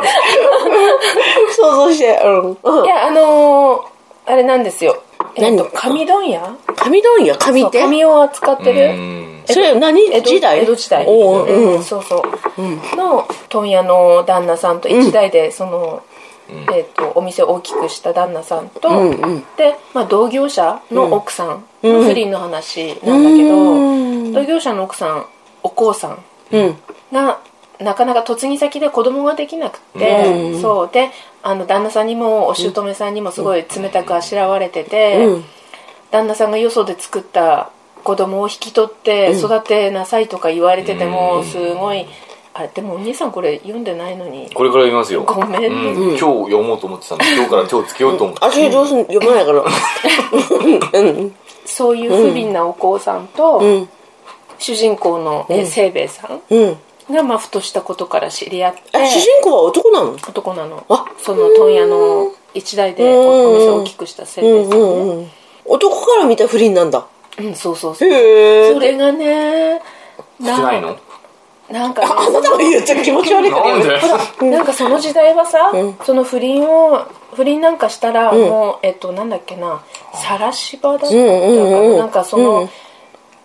[1.56, 2.20] 想像して。
[2.24, 2.58] うん。
[2.62, 2.84] うん。
[2.84, 3.80] いやあのー
[4.28, 4.96] あれなんですよ。
[5.36, 5.70] えっと何？
[5.72, 6.56] 紙問屋？
[6.74, 7.36] 紙問屋？
[7.36, 9.15] 紙そうって紙を扱ってうるん
[9.46, 10.60] それは何時代？
[10.60, 11.74] 江戸時代おううん。
[11.76, 16.02] うんそうそう、の問屋の旦那さんと一代でその、
[16.74, 19.44] えっとお店を大きくした旦那さんと、うんうん。
[19.56, 24.32] で、まあ、同業者の奥さんの不倫の話なんだけど、うん。
[24.32, 25.26] 同業者の奥さん
[25.62, 26.76] お父さんうん。
[27.12, 27.40] が
[27.78, 30.60] なかなか嫁ぎ先で子供ができなくて、うん。
[30.60, 30.90] そう。
[30.92, 31.10] で
[31.42, 35.44] あの旦那さんにもお姑さんにもすごい冷たくあしらわれてて、うん。
[36.10, 37.70] 旦那さんがよそで作った
[38.06, 42.06] 子供を引き取って育てなさいとか言われててもすごい
[42.54, 44.48] あれでもお兄さんこれ読んでないのに。
[44.54, 45.24] これから読みますよ。
[45.24, 45.66] ごめんね。
[45.66, 46.08] うん。
[46.10, 49.64] 今日読もうと思ってたんで今日から手をつけようと思って私どうすん読まないから。
[51.00, 51.34] うん。
[51.64, 53.88] そういう不憫なお子さんと、うん。
[54.60, 56.76] 主人公のえー清兵衛さんうん。
[57.10, 58.80] がまあふとしたことから知り合って。
[58.96, 60.12] あ主人公は男なの？
[60.12, 60.86] 男なの。
[60.88, 61.04] あ。
[61.18, 63.18] その問屋の一代でうん。
[63.18, 64.76] おお店を大きくした清兵衛さんね。
[64.78, 65.30] うんうん
[65.68, 67.08] 男から見た不倫なんだ
[67.38, 68.08] うんそうそうそう。
[68.08, 69.80] へえそれがね
[70.40, 70.96] 少ないの？
[71.70, 73.82] なんかねあなたが言っちゃ気持ち悪いからなん
[74.40, 74.64] でなん。
[74.64, 75.98] かその時代はさ、うん。
[76.04, 78.36] その不倫を不倫なんかしたら、ん。
[78.36, 79.82] もうえっとなんだっけな
[80.14, 82.68] 晒し場だったかな、うんうんうんなんかその、うん。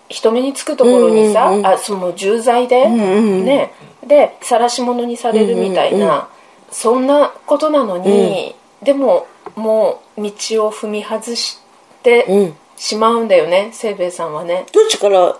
[0.09, 1.67] 人目につくところにさ、うんうんうん。
[1.67, 2.97] あその重罪で、んう
[3.41, 3.73] んね
[4.05, 6.23] で晒し者にされるみたいな、うんうんうん。
[6.69, 9.25] そんなことなのに、でも
[9.55, 10.31] もう道
[10.67, 11.59] を踏み外し
[12.03, 14.65] てうんしまうんだよね清兵衛さんはね。
[14.73, 15.37] どっちから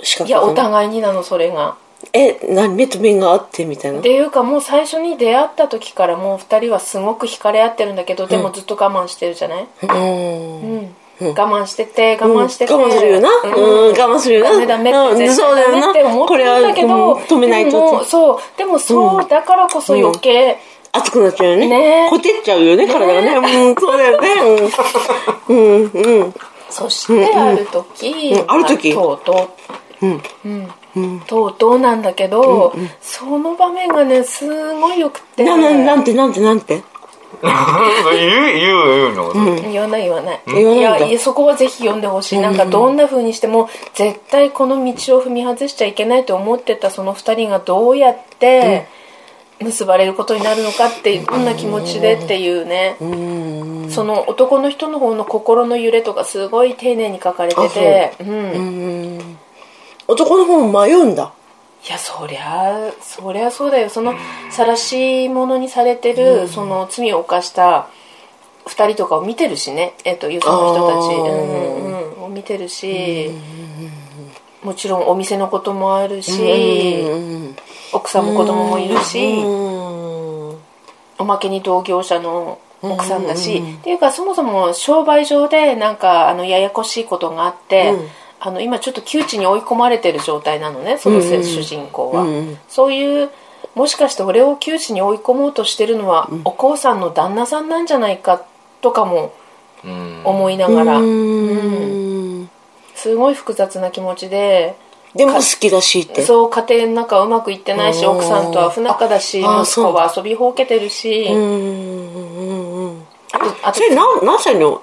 [0.00, 0.46] 仕掛けたの？
[0.46, 1.76] いやお互いになのそれが。
[2.12, 3.98] え何目と目があってみたいな？
[3.98, 10.78] っていうかもう最初に出会った時からもう2人はすごく惹かれ合ってるんだけどでもずっと我慢してるじゃない、うん。
[11.20, 11.28] うん。
[11.28, 13.28] 我慢してて我慢してて、我慢するよな？
[13.42, 13.52] うん。
[13.90, 14.50] 我慢するよな？
[14.52, 15.18] ダメダメってうん。
[15.18, 17.70] 絶対ダメって思ってるんだけど、止めないと。
[17.70, 18.38] でもそう。
[18.56, 20.58] でもそうだからこそ余計、
[20.92, 21.68] 熱くなっちゃうよね。
[21.68, 22.08] ね。
[22.08, 23.34] ほてっちゃうよね体がね。
[23.36, 23.74] うん。
[23.74, 24.28] そうだよね。
[25.48, 25.56] うん。
[25.56, 25.90] うん。
[25.90, 26.34] うん
[26.74, 28.92] そしてある時、うんある時？
[28.92, 29.56] まとうと
[30.02, 30.06] う。
[30.06, 30.14] ん。
[30.16, 30.20] う、
[30.96, 31.20] うん。
[31.20, 35.44] とうとうなんだけど、その場面がねすごいよくて。
[35.44, 36.82] なななんてなんてなんて？
[37.42, 37.54] 言う
[38.54, 39.32] 言う言うの
[39.70, 40.42] 言わない言わない。
[40.46, 48.88] 言わないんいやそこはぜひ読んでほしい、なんかどんな風にしても絶対この道を踏み外しちゃいけないと思ってたその2人がどうやって
[49.60, 53.90] 結ばれることになるのかってどんな気持ちでっていうね、うん。
[53.90, 58.14] その男の人の方の心の揺れとかすごい丁寧に書かれてて。
[58.20, 58.24] う。
[58.24, 59.38] ん、うん
[60.06, 61.32] 男の方も迷うんだ。
[61.86, 63.90] いやそりゃそりゃそうだよ。
[63.90, 64.14] その
[64.50, 67.88] 晒し者にされてる、その罪を犯した
[68.66, 71.24] 2人とかを見てるしね、えっとよその人たち、う
[71.86, 73.30] んうん、を見てるし、
[74.62, 77.56] もちろんお店のこともあるし、うん
[77.94, 80.58] 奥さんも子供もいるし、うん。
[81.18, 88.08] おまけに同業者の奥さんだし、っていうかそもそも商売上でなんかあのややこしいことがあって、うん。
[88.40, 92.26] あの今ちょっと窮地に追い込まれてる状態なのねそのせ、主人公は、
[92.68, 93.30] そういう
[93.74, 98.44] もしかして俺を窮地に追い込もうとしてるのは、お父さんの旦那さんなんじゃないか
[98.82, 99.32] とかも
[99.82, 100.20] うん。
[100.24, 102.50] 思いながら、うん。
[102.94, 104.76] すごい複雑な気持ちで
[105.14, 106.22] でも好きだしって。
[106.22, 108.10] そう家庭の中うまくいってないしうん。
[108.16, 113.04] 奥さんとは不仲だし息子は遊びほうけてるし、うんうんうん
[113.62, 114.82] あとそれ何何歳の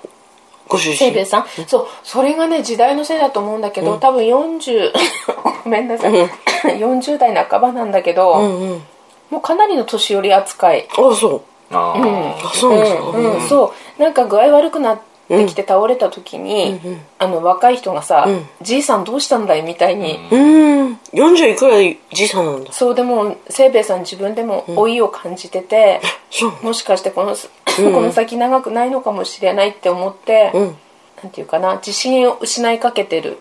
[0.67, 0.97] ご主人？
[0.97, 1.45] 清兵衛さん？
[1.67, 4.91] そうそれがね時代のせいだと思うんだけど、多分40
[5.63, 6.11] ごめんなさい、
[6.79, 8.83] 40代半ばなんだけど、うんうん。
[9.29, 11.41] もうかなりの年寄り扱い、あそう。
[11.71, 12.47] あー。
[12.47, 13.01] あそうなんですか？
[13.03, 13.41] うんうん。
[13.47, 14.01] そう。
[14.01, 15.01] なんか具合悪くなって
[15.47, 16.79] きて倒れた時に、
[17.17, 18.27] あの若い人がさ、
[18.61, 19.61] じいさんどうしたんだい？
[19.61, 20.99] みたいに、うん。
[21.13, 22.71] 40いくらいじいさんなんだ。
[22.71, 26.01] そうでも清兵衛さん自分でも老いを感じてて、
[26.61, 30.75] もしかしてこの,、この先長くないのかもしれないって思って、うん。
[31.23, 33.37] なんていうかな自信を失いかけてる。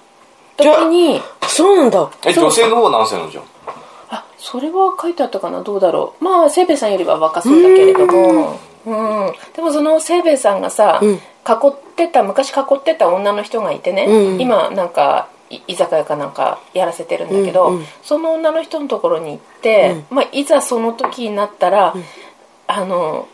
[0.57, 2.11] 時にそうなんだ。
[2.26, 3.44] え女性の方は何歳のじゃん。
[4.11, 5.62] あそれは書いてあったかな？
[5.62, 6.24] どうだろう。
[6.24, 9.33] まあ清兵衛さんよりは若そうだけれどもうん。
[9.55, 14.40] でもその清兵衛さんがさ、囲ってた昔囲ってた女の人がいてね、うん。
[14.40, 21.95] 今なんかい居酒屋かなんかやらせてるんだけど、うんうんその女の人のところに行って、まあ、いざその時になったら、
[22.66, 23.29] あの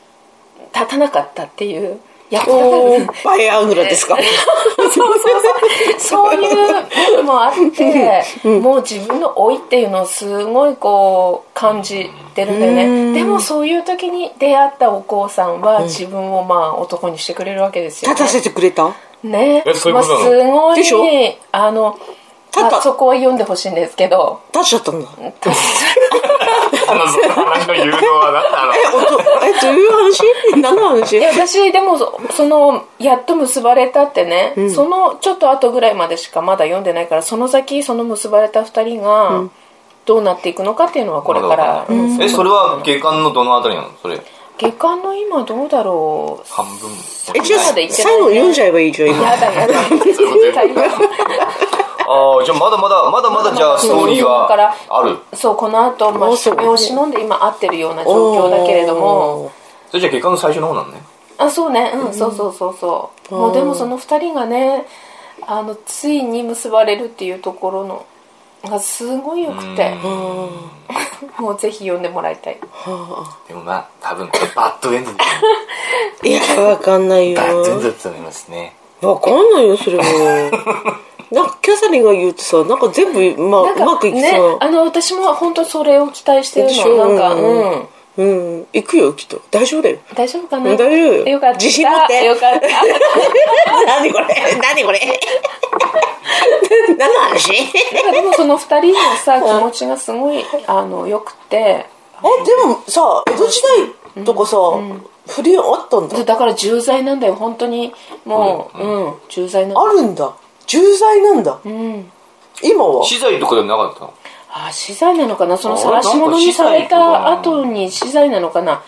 [0.74, 4.16] 立たなかったっていうやっぱおーバイアグラですか？
[4.76, 6.34] そうそうそうそう。
[6.34, 13.12] いうのもあって、もう自分の老いっていうのをすごいこう感じてるんだようん。
[13.12, 18.92] ねでもそういう時に出会ったお父さんは自分をまあ男にしてくれるわけですよ、ね、立たせてくれた？
[19.22, 19.62] ね。
[19.64, 20.24] えそういうことなの？
[20.24, 21.04] まあ、すごいでしょ？
[21.52, 21.98] あの
[22.82, 24.42] そこは読んでほしいんですけど。
[24.52, 25.08] 立っちゃったんだ
[26.88, 28.74] あのその話の誘導は何なの？
[29.44, 30.22] えどういう話？
[30.60, 31.18] 何の話？
[31.18, 39.48] いや私でもそそのやっと結ばれたってね、そのちょっと後ぐらいまでしかまだ読んでないからその先その結ばれた2人が
[40.04, 42.22] どうなっていくのかっていうのはこれから、うん。
[42.22, 43.90] えそれは下巻のどのあたりなの？
[44.00, 44.20] それ。
[44.58, 46.48] 下巻の今どうだろう？
[46.48, 46.90] 半分。
[47.34, 49.22] えじゃあ最後読んじゃえばいいじゃん今。
[49.22, 49.74] やだやだ
[52.06, 55.18] ああじゃあまだまだまだまだじゃあストーリーはだからある。
[55.34, 59.52] そうこの後、まああそう身を忍んで今合ってるような状況だけれども。
[59.90, 61.00] それじゃあ下巻の最初の方なのね。
[61.38, 61.92] あそうね。
[61.94, 63.34] うん、そうそうそうそう。
[63.34, 64.86] もうでもその2人がね
[65.46, 68.06] あのついに結ばれるっていうところの
[68.64, 69.94] がすごいよくて。
[71.38, 72.58] もうぜひ読んでもらいたい。
[73.48, 75.24] でもまあ多分これバッドエンドだ
[76.22, 77.40] いやわかんないよ。
[77.40, 78.76] バッドエンドだと思いますね。
[79.00, 80.02] わかんないよそれも
[81.30, 84.58] なんかキャサリンが言うとさなんか全部、まあ、うまくいきねそう。
[84.60, 87.44] あの私も本当それを期待してるのなんかううん。
[87.82, 87.88] ん。
[88.18, 88.24] う
[88.60, 88.66] ん。
[88.72, 89.42] 行くよきっと。
[89.50, 89.98] 大丈夫だよ。
[90.14, 90.70] 大丈夫かな？
[90.70, 91.26] 大丈夫よ。
[91.28, 91.58] よかった。
[91.58, 92.24] 自信持って。
[92.24, 92.66] よかった。
[93.86, 94.26] 何これ？
[94.62, 95.00] 何これ？
[96.96, 97.52] 何の話？
[98.12, 101.86] でもその二人のさ気持ちがすごいあのよくて。
[102.22, 103.62] でもさ江戸時
[104.16, 104.56] 代とかさ、
[105.28, 106.24] 不倫あったんだ。
[106.24, 107.34] だから重罪なんだよ。
[107.34, 107.92] 本当に。
[108.24, 110.32] もううん重罪なんだあるんだ
[110.66, 111.58] 重罪なんだ。
[111.64, 112.10] うん。
[112.62, 113.04] 今は？
[113.04, 114.14] 資材とかでもなかったの？
[114.48, 115.56] あ死罪なのかな？
[115.56, 118.82] そのあ晒し物にされた後に死罪なのかな？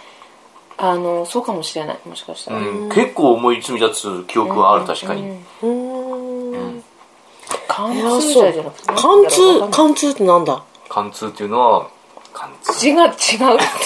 [0.79, 1.99] あのそうかもしれない。
[2.07, 2.89] もしかしたら、うん。
[2.89, 5.23] 結構重い罪だつ記憶はある確かに。
[5.23, 6.85] うーん。
[7.67, 10.63] 貫通そう罪じゃなくて貫通貫通ってなんだ？
[10.89, 11.91] 貫通っていうのは
[12.33, 12.79] 貫通。
[12.79, 13.13] 字が違う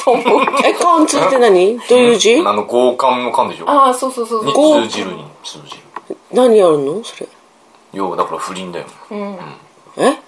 [0.05, 1.79] と思うえ貫通って何？
[1.89, 2.37] どういう字？
[2.41, 3.69] あの強姦の姦でしょ。
[3.69, 4.83] ああそうそうそうにそう。
[4.87, 5.77] 通じるに通じ
[6.09, 6.17] る。
[6.33, 7.03] 何やるの？
[7.03, 7.29] それ
[7.93, 8.87] 要はだから不倫だよ。
[9.11, 9.39] うん。
[9.97, 10.19] え？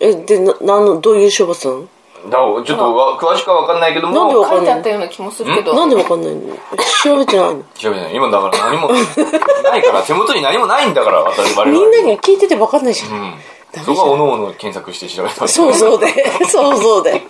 [0.00, 1.80] えでななんのどういう処罰なの？
[2.30, 4.14] だからちょっとわ詳しくは分かんないけども。
[4.14, 5.74] なんでわかんない書いてあったような気もするけど。
[5.74, 6.56] なんでわかんないの？
[7.02, 7.64] 調べてないの？
[7.74, 8.14] 調べてない。
[8.14, 8.88] 今だから何も
[9.64, 13.34] ないから手元に何もないんだから私我々みんなには聞いててわかんないじゃん、うん。
[13.84, 15.48] そこはおのおの検索して調べた。
[15.48, 16.06] そうそうで。
[16.46, 17.22] そうそうで。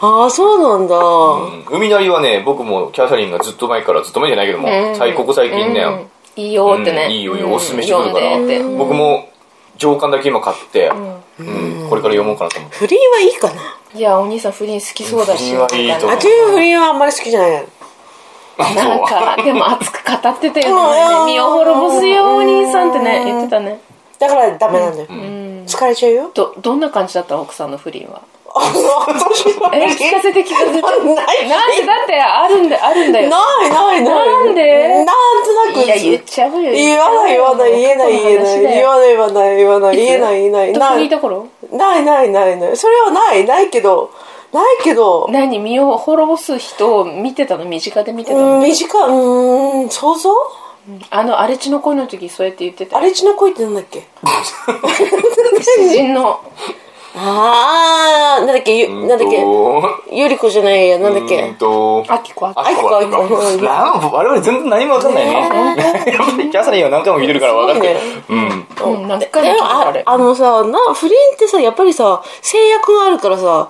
[0.00, 0.98] ああそうなんだ、う
[1.46, 1.64] ん。
[1.70, 4.96] 海なりはね僕もキャサリンがずっと前からずっと前じゃないけども、うん。
[4.96, 7.52] 最ここ最近ね、うんいいよってね、うんいいよいいようん。
[7.54, 8.36] おすすめしてくるから、
[8.78, 9.28] 僕も
[9.76, 10.90] 上巻だけ今買って、
[11.40, 11.88] うん。
[11.88, 12.76] これから読もうかなと思って。
[12.76, 13.60] 不倫はいいかな？
[13.94, 15.50] いやお兄さん不倫好きそうだし。
[15.50, 16.18] 不倫はいいと思う。
[16.18, 17.64] あていう不倫はあんまり好きじゃない。
[18.58, 21.26] なんかでも熱く語ってたようん。
[21.26, 23.80] ね身を滅ぼすよお兄さんってね言ってたね。
[24.18, 25.08] だからダメなんだよ、
[25.68, 26.30] 疲れちゃうよ？
[26.34, 28.22] どどんな感じだった奥さんの不倫は。
[29.72, 30.80] え倫聞かせて聞かせて。
[30.80, 31.14] なんで
[31.86, 33.28] だってあるんだあるんだよ。
[33.30, 34.28] ないないない。
[34.28, 35.04] なんで？
[35.04, 35.06] なん
[35.44, 35.84] となく。
[35.84, 36.72] いや言っちゃうよ。
[36.72, 37.72] 言わない言わない。
[37.72, 39.08] 言えない言えない言わない。
[39.08, 39.96] 言わない言わない。
[39.96, 40.40] 言えない。
[40.40, 40.72] 言えない。
[40.72, 41.46] どこにいた頃？
[41.70, 42.76] ないないないない。
[42.76, 43.44] それはない。
[43.44, 44.10] ないけど
[44.52, 45.28] ないけど。
[45.30, 45.58] 何？
[45.58, 47.64] 身を滅ぼす人を見てたの？
[47.66, 50.34] 身近で見てたうのん短いうーん想像？
[51.10, 52.96] あの荒地の恋の時そうやって言ってた。
[52.98, 54.06] 荒地の恋ってなんだっけ？
[55.62, 56.40] 詩人の。
[57.20, 58.76] ああなんだっけ？
[58.76, 59.44] ゆなんだっけ？
[60.12, 61.50] ゆり子じゃないやなんだっけ？
[61.50, 62.04] んと。
[62.08, 63.18] あきこあきあきこあきこ
[64.12, 65.32] 我々全然何もわかんないね。
[65.32, 65.50] やっ
[66.36, 69.08] ぱりキャサリンは何回も見てるから分かってるすうんこうん。
[69.08, 70.02] 何回でもあれ。
[70.06, 73.68] ああのさな不倫ってさやっぱりさ制約があるからさ、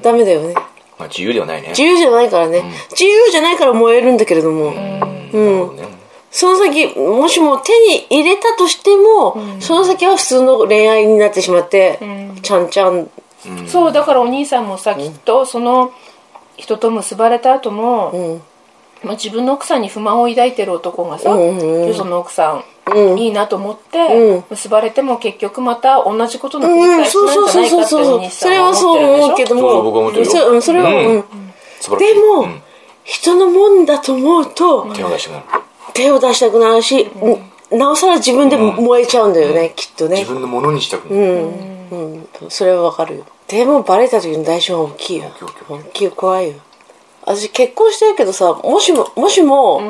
[0.00, 0.54] ダメだよね。
[0.98, 1.68] まあ自由ではないね。
[1.70, 5.76] 自由じゃないからね、自由じゃないから燃えるんだけれども、うん。
[5.76, 5.95] ね
[6.36, 11.98] その先もしも手に入れたとしても、その先は普通の恋愛になってしまって、
[12.42, 13.08] ちゃんちゃん。
[13.66, 15.94] そうだからお兄さんもさきっとその
[16.58, 18.42] 人と結ばれた後も、うん。
[19.02, 21.88] まあ、自分の奥さんに不満を抱いてる男がさ、うんうんうん。
[21.88, 23.18] よその奥さん、うん。
[23.18, 24.44] いいなと思って、うん。
[24.50, 30.62] 結ばれても結局また同じことの繰りうん、返しそうなんそうじゃそうそうそうないかってお兄さんはそれはそう思ってるでしょ思うけどもそうそうん。
[30.62, 31.24] それは、うん
[31.98, 32.62] でも、うん。
[33.04, 35.44] 人のもんだと思うと、手を出してくなる
[35.96, 37.08] 手を出したくなるし、
[37.70, 40.20] なおさら自分で燃えちゃうんだよね、きっとね。
[40.20, 43.26] 自分のものにしたくなうるん、うん、それはわかるよ。
[43.48, 45.30] でもバレた時の代償は大きいよ。
[45.68, 46.54] 大きい怖いよ。
[47.24, 49.80] 私結婚してるけどさもしももしも、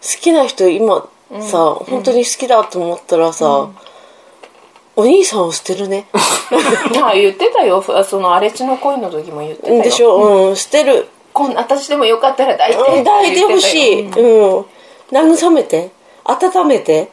[0.00, 1.08] 好きな人今
[1.40, 3.68] さ、本当に好きだと思ったらさ、
[4.96, 6.08] お兄さんを捨てるね。
[7.02, 7.80] あ言ってたよ。
[7.80, 9.82] ふその荒地の恋の時も言ってたよ。
[9.82, 11.08] でしょ、うん、捨てる。
[11.32, 13.04] こん私でもよかったら抱いてうん。
[13.04, 14.66] 抱いてほしい、言ってたようん、
[15.12, 15.90] 慰めて
[16.24, 17.10] 温めて。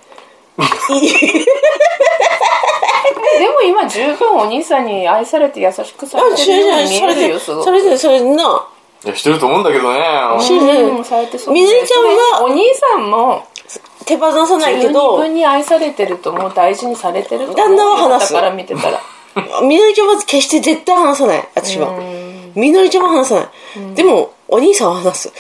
[3.38, 7.65] でも今十分お兄さんに愛されて優しくされてるように見えるよすごく。
[7.65, 8.67] それでそれでな。
[9.03, 9.99] いやしてると思うんだけどね。
[10.41, 12.03] しねうんされてそうみのりちゃん
[12.39, 13.45] はお兄さんも
[14.05, 18.34] 手放さないけど分に愛されてるともう大事にされてる旦那は話す。
[18.34, 19.01] だから見てたら。
[19.63, 21.89] みのりちゃんは決して絶対話さない私は。
[22.55, 23.95] みのりちゃんは話さない。
[23.95, 25.34] でもお兄さんは話す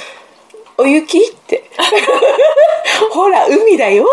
[0.77, 1.69] お雪って。
[3.11, 4.07] ほら海だよ。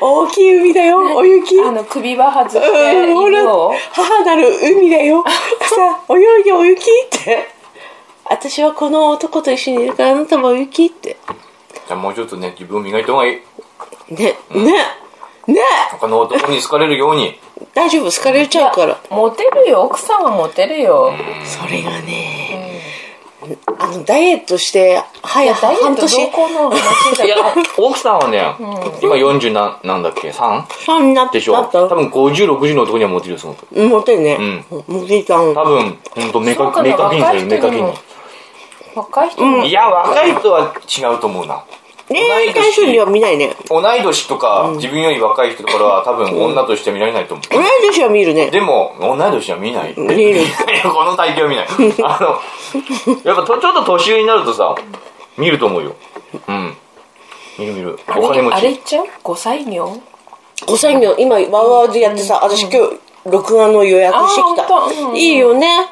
[0.00, 1.16] 大きい海だよ。
[1.16, 1.60] お雪。
[1.60, 5.24] あの首輪外して犬を母なる海だよ。
[5.24, 7.48] さあ泳いでお雪って。
[8.24, 11.16] 私はこの男と一緒にいるからあなたもお雪って。
[11.86, 14.14] じゃあもうちょっとね自分を磨いた方がいい。
[14.14, 14.72] ねね
[15.46, 15.60] ね。
[15.90, 17.38] 他の男に好かれるように。
[17.74, 18.10] 大丈夫？
[18.10, 19.00] 好かれちゃうから。
[19.10, 19.82] モテるよ。
[19.82, 21.12] 奥さんはモテるよ。
[21.44, 22.61] それがね、
[23.78, 26.16] あのダイエットしてい早やダイエット半年。
[26.16, 26.20] い。
[27.28, 27.36] や
[27.78, 28.40] 奥さんはね
[29.02, 30.62] 今40ななんだっけ？3?
[30.86, 31.54] 半になってでしょ？
[31.64, 35.54] 多分5060の男にはモテるよすごくモテるねモテたん。
[35.54, 37.92] 多分本当目かそうかな目かけにされる目かけに
[38.94, 39.64] 若い人も。
[39.64, 41.64] いや若い人は違うと思うな
[42.12, 43.56] 恋愛対象には見ないね。
[43.68, 47.54] 同い年とか自分より若い人とかは多分女としては見られないと思う。
[47.54, 48.50] 同い年は見るね。
[48.50, 49.94] でも同い年は見ない。
[49.96, 50.40] 見る。
[50.92, 51.66] この体型は見ない。
[52.04, 54.74] あのやっぱとちょっと年上になるとさ
[55.36, 55.94] 見ると思うよ。
[56.48, 56.76] うん。
[57.58, 57.98] 見る見る。
[58.06, 58.54] あれお金持ち。
[58.54, 59.96] あれちゃう？5歳名5
[60.76, 62.78] 歳の今ワーワーでやってさ私今日
[63.26, 65.12] 録画の予約してきた。
[65.16, 65.88] いいよね。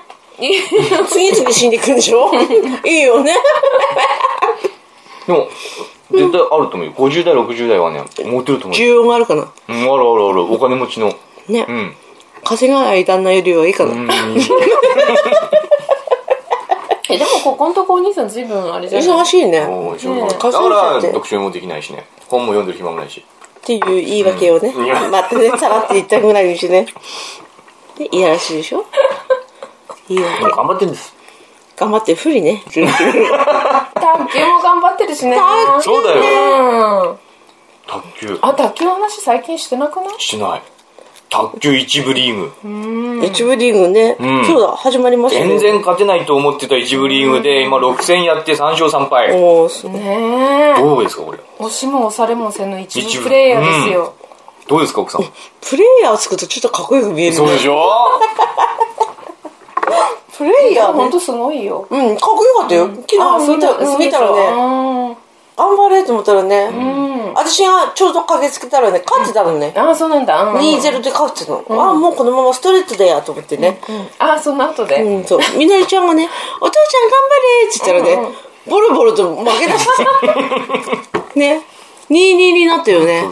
[1.09, 2.30] 次々死んでいくんでしょ？
[2.87, 3.35] いいよね。
[5.26, 5.48] でも
[6.11, 6.92] 絶対あると思うよ。
[6.92, 9.42] 50代60代はねモテると思う需よ要があるかな。
[9.68, 10.42] うんあるあるある。
[10.53, 11.12] お金持ちの。
[11.49, 11.64] ね。
[11.68, 11.94] うん。
[12.44, 13.92] 稼がない旦那よりはいいかな。
[17.12, 19.09] えでもここのとこお兄さん随分あれじゃない？
[19.09, 19.61] 忙しいね。
[19.66, 21.07] おー仕事ねだか稼いじゃって。
[21.09, 22.07] ら読書もできないしね。
[22.29, 23.25] 本も読んでる暇もないし。
[23.59, 25.11] っていう言い訳をね、うん。
[25.11, 26.87] またねさらって言ったくないしね。
[27.99, 28.85] でいやらしいでしょ？
[30.09, 31.14] いいわけ頑張ってるんです
[31.81, 32.62] 頑張って不利ね。
[32.69, 35.37] 卓球も頑張ってるしね。
[35.37, 36.21] 卓そうだよ。
[36.21, 37.19] うん。
[37.87, 38.38] 卓球。
[38.43, 40.14] あ卓球の話最近してなくない？
[40.19, 40.62] してない。
[41.31, 43.25] 卓球一部リーグ。
[43.27, 44.45] 一部リーグね、うん。
[44.45, 49.31] そうだ始まりました全然勝てないと思ってた一部リーグで今6戦やって3勝3敗。
[49.40, 50.81] おーすねえ。
[50.83, 51.38] どうですかこれ。
[51.61, 53.23] 押しも押されもせぬ一一部。
[53.25, 54.12] 部プレイヤーですよ、
[54.66, 55.23] どうですか奥さん。
[55.61, 57.81] プレイヤーをつくとちょっとかっこよく見えるそうでしょ？
[60.40, 61.87] プレイいやヤーね本当すごいよ。
[61.90, 64.37] うんかっこよかったよ、昨日見たそう見たらね。
[64.38, 65.16] ね
[65.55, 67.35] 頑張れと思ったらね、うん。
[67.35, 73.79] 私がちょうど駆けつけたらね勝ってたのね、ああそうなんだ、うん、2-0で勝ってたの、ああもうこのままストレートだよと思ってね、
[74.19, 75.40] ああその後で、うん、そう。
[75.58, 76.27] みなりちゃんがね、
[76.62, 78.35] お父ちゃん頑張れって言ったらね、
[78.67, 79.87] ボロボロと負け出し。
[81.35, 81.37] て。
[81.38, 81.60] ね。
[82.08, 83.25] 2-2になったよね。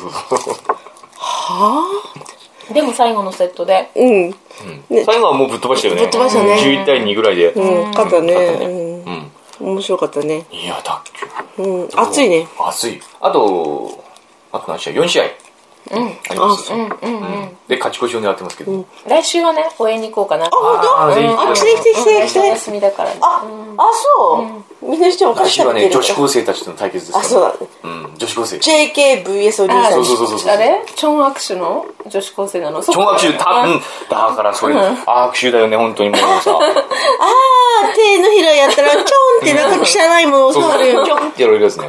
[2.72, 4.34] でも最後のセットでうん。
[5.04, 8.34] 最後はもうぶっ飛ばしたよねぶっ飛ばしたね11対2ぐらいでうん、勝ったね。
[8.34, 9.30] うんうん。
[9.74, 10.46] 面白かったね。
[10.52, 11.02] いや卓
[11.56, 11.88] 球うん。
[11.94, 12.46] 熱いね。
[12.58, 14.04] 熱いあと
[14.52, 15.30] あと何試合？4試合うん
[15.90, 16.88] ありますうんうん。
[16.88, 17.56] うん。
[17.68, 18.86] で勝ち越しを狙ってますけど。
[19.06, 20.46] 来週はね応援に行こうかな。
[20.46, 21.50] あ本当？
[21.50, 22.46] あ来て来て来て来て。
[22.48, 23.18] 休みだからね。
[23.20, 23.42] あ、
[23.76, 24.42] あ、そ
[24.82, 24.88] う。
[24.88, 27.56] みんお菓来週はね女子高生たちとの対決ですあ、そうだね。
[27.82, 28.56] うん女子高生。
[28.58, 29.92] JKVS お兄さん。
[29.92, 30.50] そうそうそうそうそう。
[30.52, 30.84] あれ？
[30.94, 32.82] チョン握手の女子高生なの？
[32.82, 36.52] 超握手た、うん、だからそれ、握手だよね本当にもうさ。
[36.58, 39.06] ああ手のひらやったらちょんっ
[39.42, 41.04] てなんか汚いものをそう触るよ。
[41.04, 41.88] ちょんってやられるやつね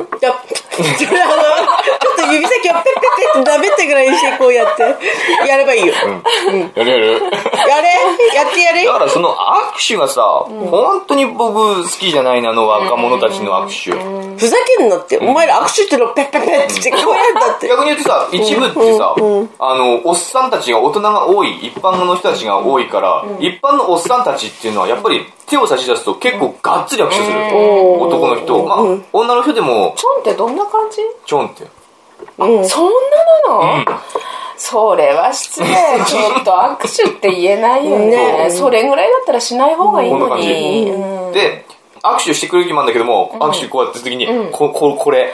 [2.34, 4.84] 指先をペッペッペッって舐めてぐらいにしてこうやって。
[5.48, 5.94] やればいいよ、
[6.76, 7.14] やるやる。
[7.14, 7.90] やれ。
[8.36, 8.86] やってやれ。
[8.86, 13.92] だからその握手がさ、本当に僕好きじゃないなあの若者たちの握手、
[14.38, 17.68] ふざけんなって、お前ら握手ってのペッペッペッってこうやったって。
[17.68, 19.16] 逆に言うとさ一部ってさ、
[19.60, 27.38] あのおっさんたちが大人が多い一般の人たちが多いから、一般のおっさんたちっていうのはやっぱり手を差し出すと結構がっつり握手する、
[28.00, 28.78] 男の人、まあ、
[29.14, 30.98] 女の人でもチョンってどんな感じ？
[31.26, 31.68] ちょんって
[32.40, 32.90] そんな
[33.48, 34.02] なの、
[34.58, 35.68] それは失礼。
[36.06, 38.44] ちょっと握手って言えないよね。
[38.46, 38.50] ね。
[38.52, 41.30] それぐらいだったらしない方がいいのに、う。
[41.30, 41.66] んで
[42.04, 45.34] 握手してくれる気もあるんだけども、握手こうやって時に、こここれ。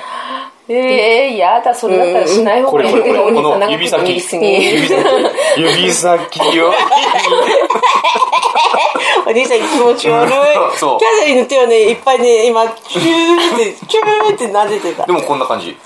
[0.67, 4.15] ええやだそれだったらしない方がいいけどこの指先。
[4.15, 4.43] 指先。
[5.57, 6.73] 指先よ。
[9.27, 10.31] お兄さん気持ち悪い。
[10.33, 15.05] キャサリンの手をねいっぱいね今チューってチューって撫でてた。
[15.05, 15.77] でもこんな感じ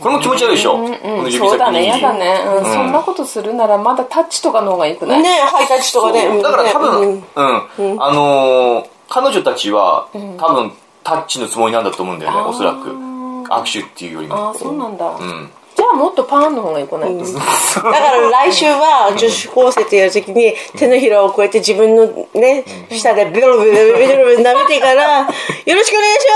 [0.00, 1.48] これも気持ち悪いでしょ、この指先に。
[1.50, 1.86] そうだね。
[1.86, 2.64] やだね、うん。
[2.64, 6.42] そんなことするならまだタッチとかの方がいいくない、ねハイタッチとかね。
[6.42, 10.72] だから多分、ねうん、あのー彼女たちは、多分
[11.04, 12.88] タッチのつもりなんだと思うんだよね、おそらく。
[12.88, 14.34] 握手っていうよりも。
[14.34, 15.50] ああそうなんだ、うん。
[15.84, 26.26] じゃあもっとパーンの方がいいくない、だから来週は女子高生とやるときに手のひらをこうやって自分のね下でベロベロベロベロベロ舐めてから「よろしくお願いし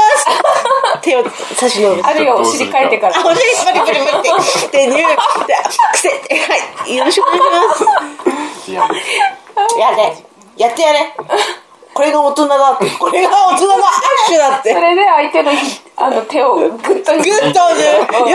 [1.01, 1.25] ます!」手を
[1.57, 2.09] 差し伸べて。
[2.09, 3.17] あるいはお尻かいてから。
[3.17, 4.29] あ、お尻パリパリパリ
[4.67, 5.55] って、で、ニュー、で、
[5.93, 6.15] 癖、は
[6.87, 7.47] い、よろしくお願いし
[7.79, 8.71] ます。
[8.71, 8.83] いや、
[9.79, 10.17] やれ、
[10.57, 11.15] やってやれ。
[11.95, 12.73] これが大人だ。
[12.73, 13.79] って、これが大人の握
[14.29, 14.75] 手だって。
[14.75, 17.23] それで相手のひあの手をグッとグッとね、よ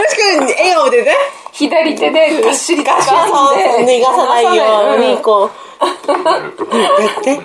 [0.02, 1.12] ろしく笑顔でね、
[1.52, 3.98] 左手でがっしりガシャン掴んで。
[3.98, 7.40] 逃がさないように、こう、やって。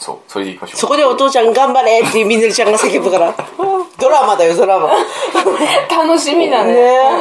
[0.00, 0.78] そう、それでいきましょう。
[0.80, 3.34] そこでお父ちゃん頑張れっていうみずるちゃんが叫ぶから。
[4.00, 4.90] ドラマだよ、ドラマ。
[5.88, 6.74] 楽しみだね。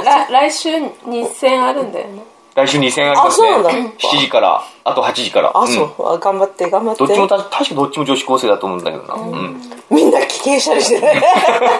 [0.03, 3.49] 来来週2戦あるんだよね来週2戦ありますね。
[3.49, 5.51] あそうなんだ7時から、あと8時から。
[5.55, 6.07] あ、んそう。
[6.07, 6.99] あ頑張って、頑張って。
[6.99, 9.15] どっちもた、確かどっちも女子高生だと思うんだけどな。
[9.15, 9.61] うん。
[9.89, 11.23] みんな危険したりしてね。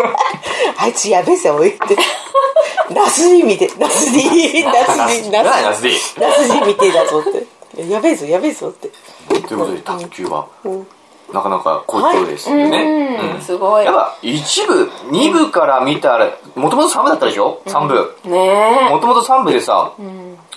[0.78, 1.96] あいつやべえぜ、おいって。
[2.90, 5.90] ナスに見て、ナスに、ナスに、ナス何ナスで？
[5.90, 7.92] いいナスに見てだぞって。
[7.92, 8.90] やべえぞ、やべえぞって。
[9.30, 10.48] ということで、卓球は、
[11.32, 13.18] なかなか好評ですよね。
[13.36, 18.16] うんすごいやっぱ、一部、二部から見たら、もともと3部だったでしょ ?3 部。
[18.26, 19.92] ねもともと3部でさ、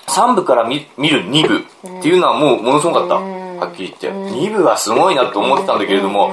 [0.09, 1.59] 3部から見見る2部
[1.99, 3.15] っていうのはもうものすごかった。
[3.17, 4.31] はっきり言って。
[4.33, 6.33] 2部はすごいなと思ってたんだけれども、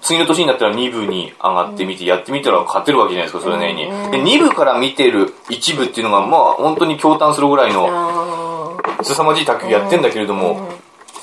[0.00, 3.86] 次の年になったら2部に上がってみて、やってみたら勝てるわけじゃないですか、それなりに。
[4.10, 10.68] で、2部から見てる1部っていうのが、まあ、本当に驚嘆するぐらいの、あ凄まじい卓球やってんだけれども、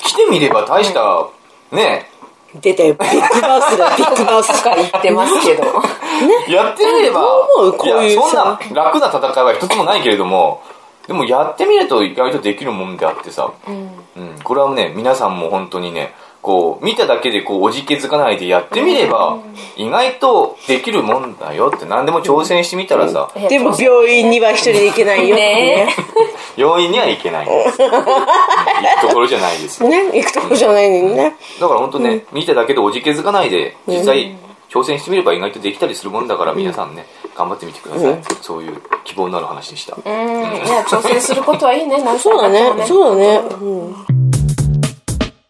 [0.02, 1.28] 来てみれば大した、
[1.72, 2.10] ね、
[2.56, 4.52] 出たよ、ビッグマウスだよ、ビッグマウス。
[4.52, 5.64] ーとか言ってますけど。
[6.50, 10.64] やってみれば、どう思うこういうや、そんさな楽な戦いは一つもないけれども、
[11.10, 19.40] でもやってみると意外とできるもんであってさ、うん、これはね、皆さんも本当にね、こう、見ただけでこう、おじけづかないでやってみれば、
[19.76, 25.96] 意外とできるもんだよって、何でも挑戦してみたらさ、でも病院には一人で行けないよね。
[26.56, 27.48] 病院には行けない。
[27.48, 27.84] んです。
[27.84, 27.92] うん。
[27.92, 29.90] 行くところじゃないですよ。
[29.90, 30.04] ね。
[30.12, 31.36] ね、行くとこじゃないのにね。
[31.60, 34.38] だから本当ね、見ただけでおじけづかないで、実際、
[34.70, 37.06] 挑戦してみれば意外とできたりするもんだから、皆さんね、
[37.36, 38.22] 頑張ってみてください。
[38.42, 39.96] そういう希望のある話でした。
[39.96, 40.04] うん。
[40.06, 41.98] いや挑戦することはいいね。
[42.20, 43.38] そうだね、そうだね。
[43.62, 44.39] うん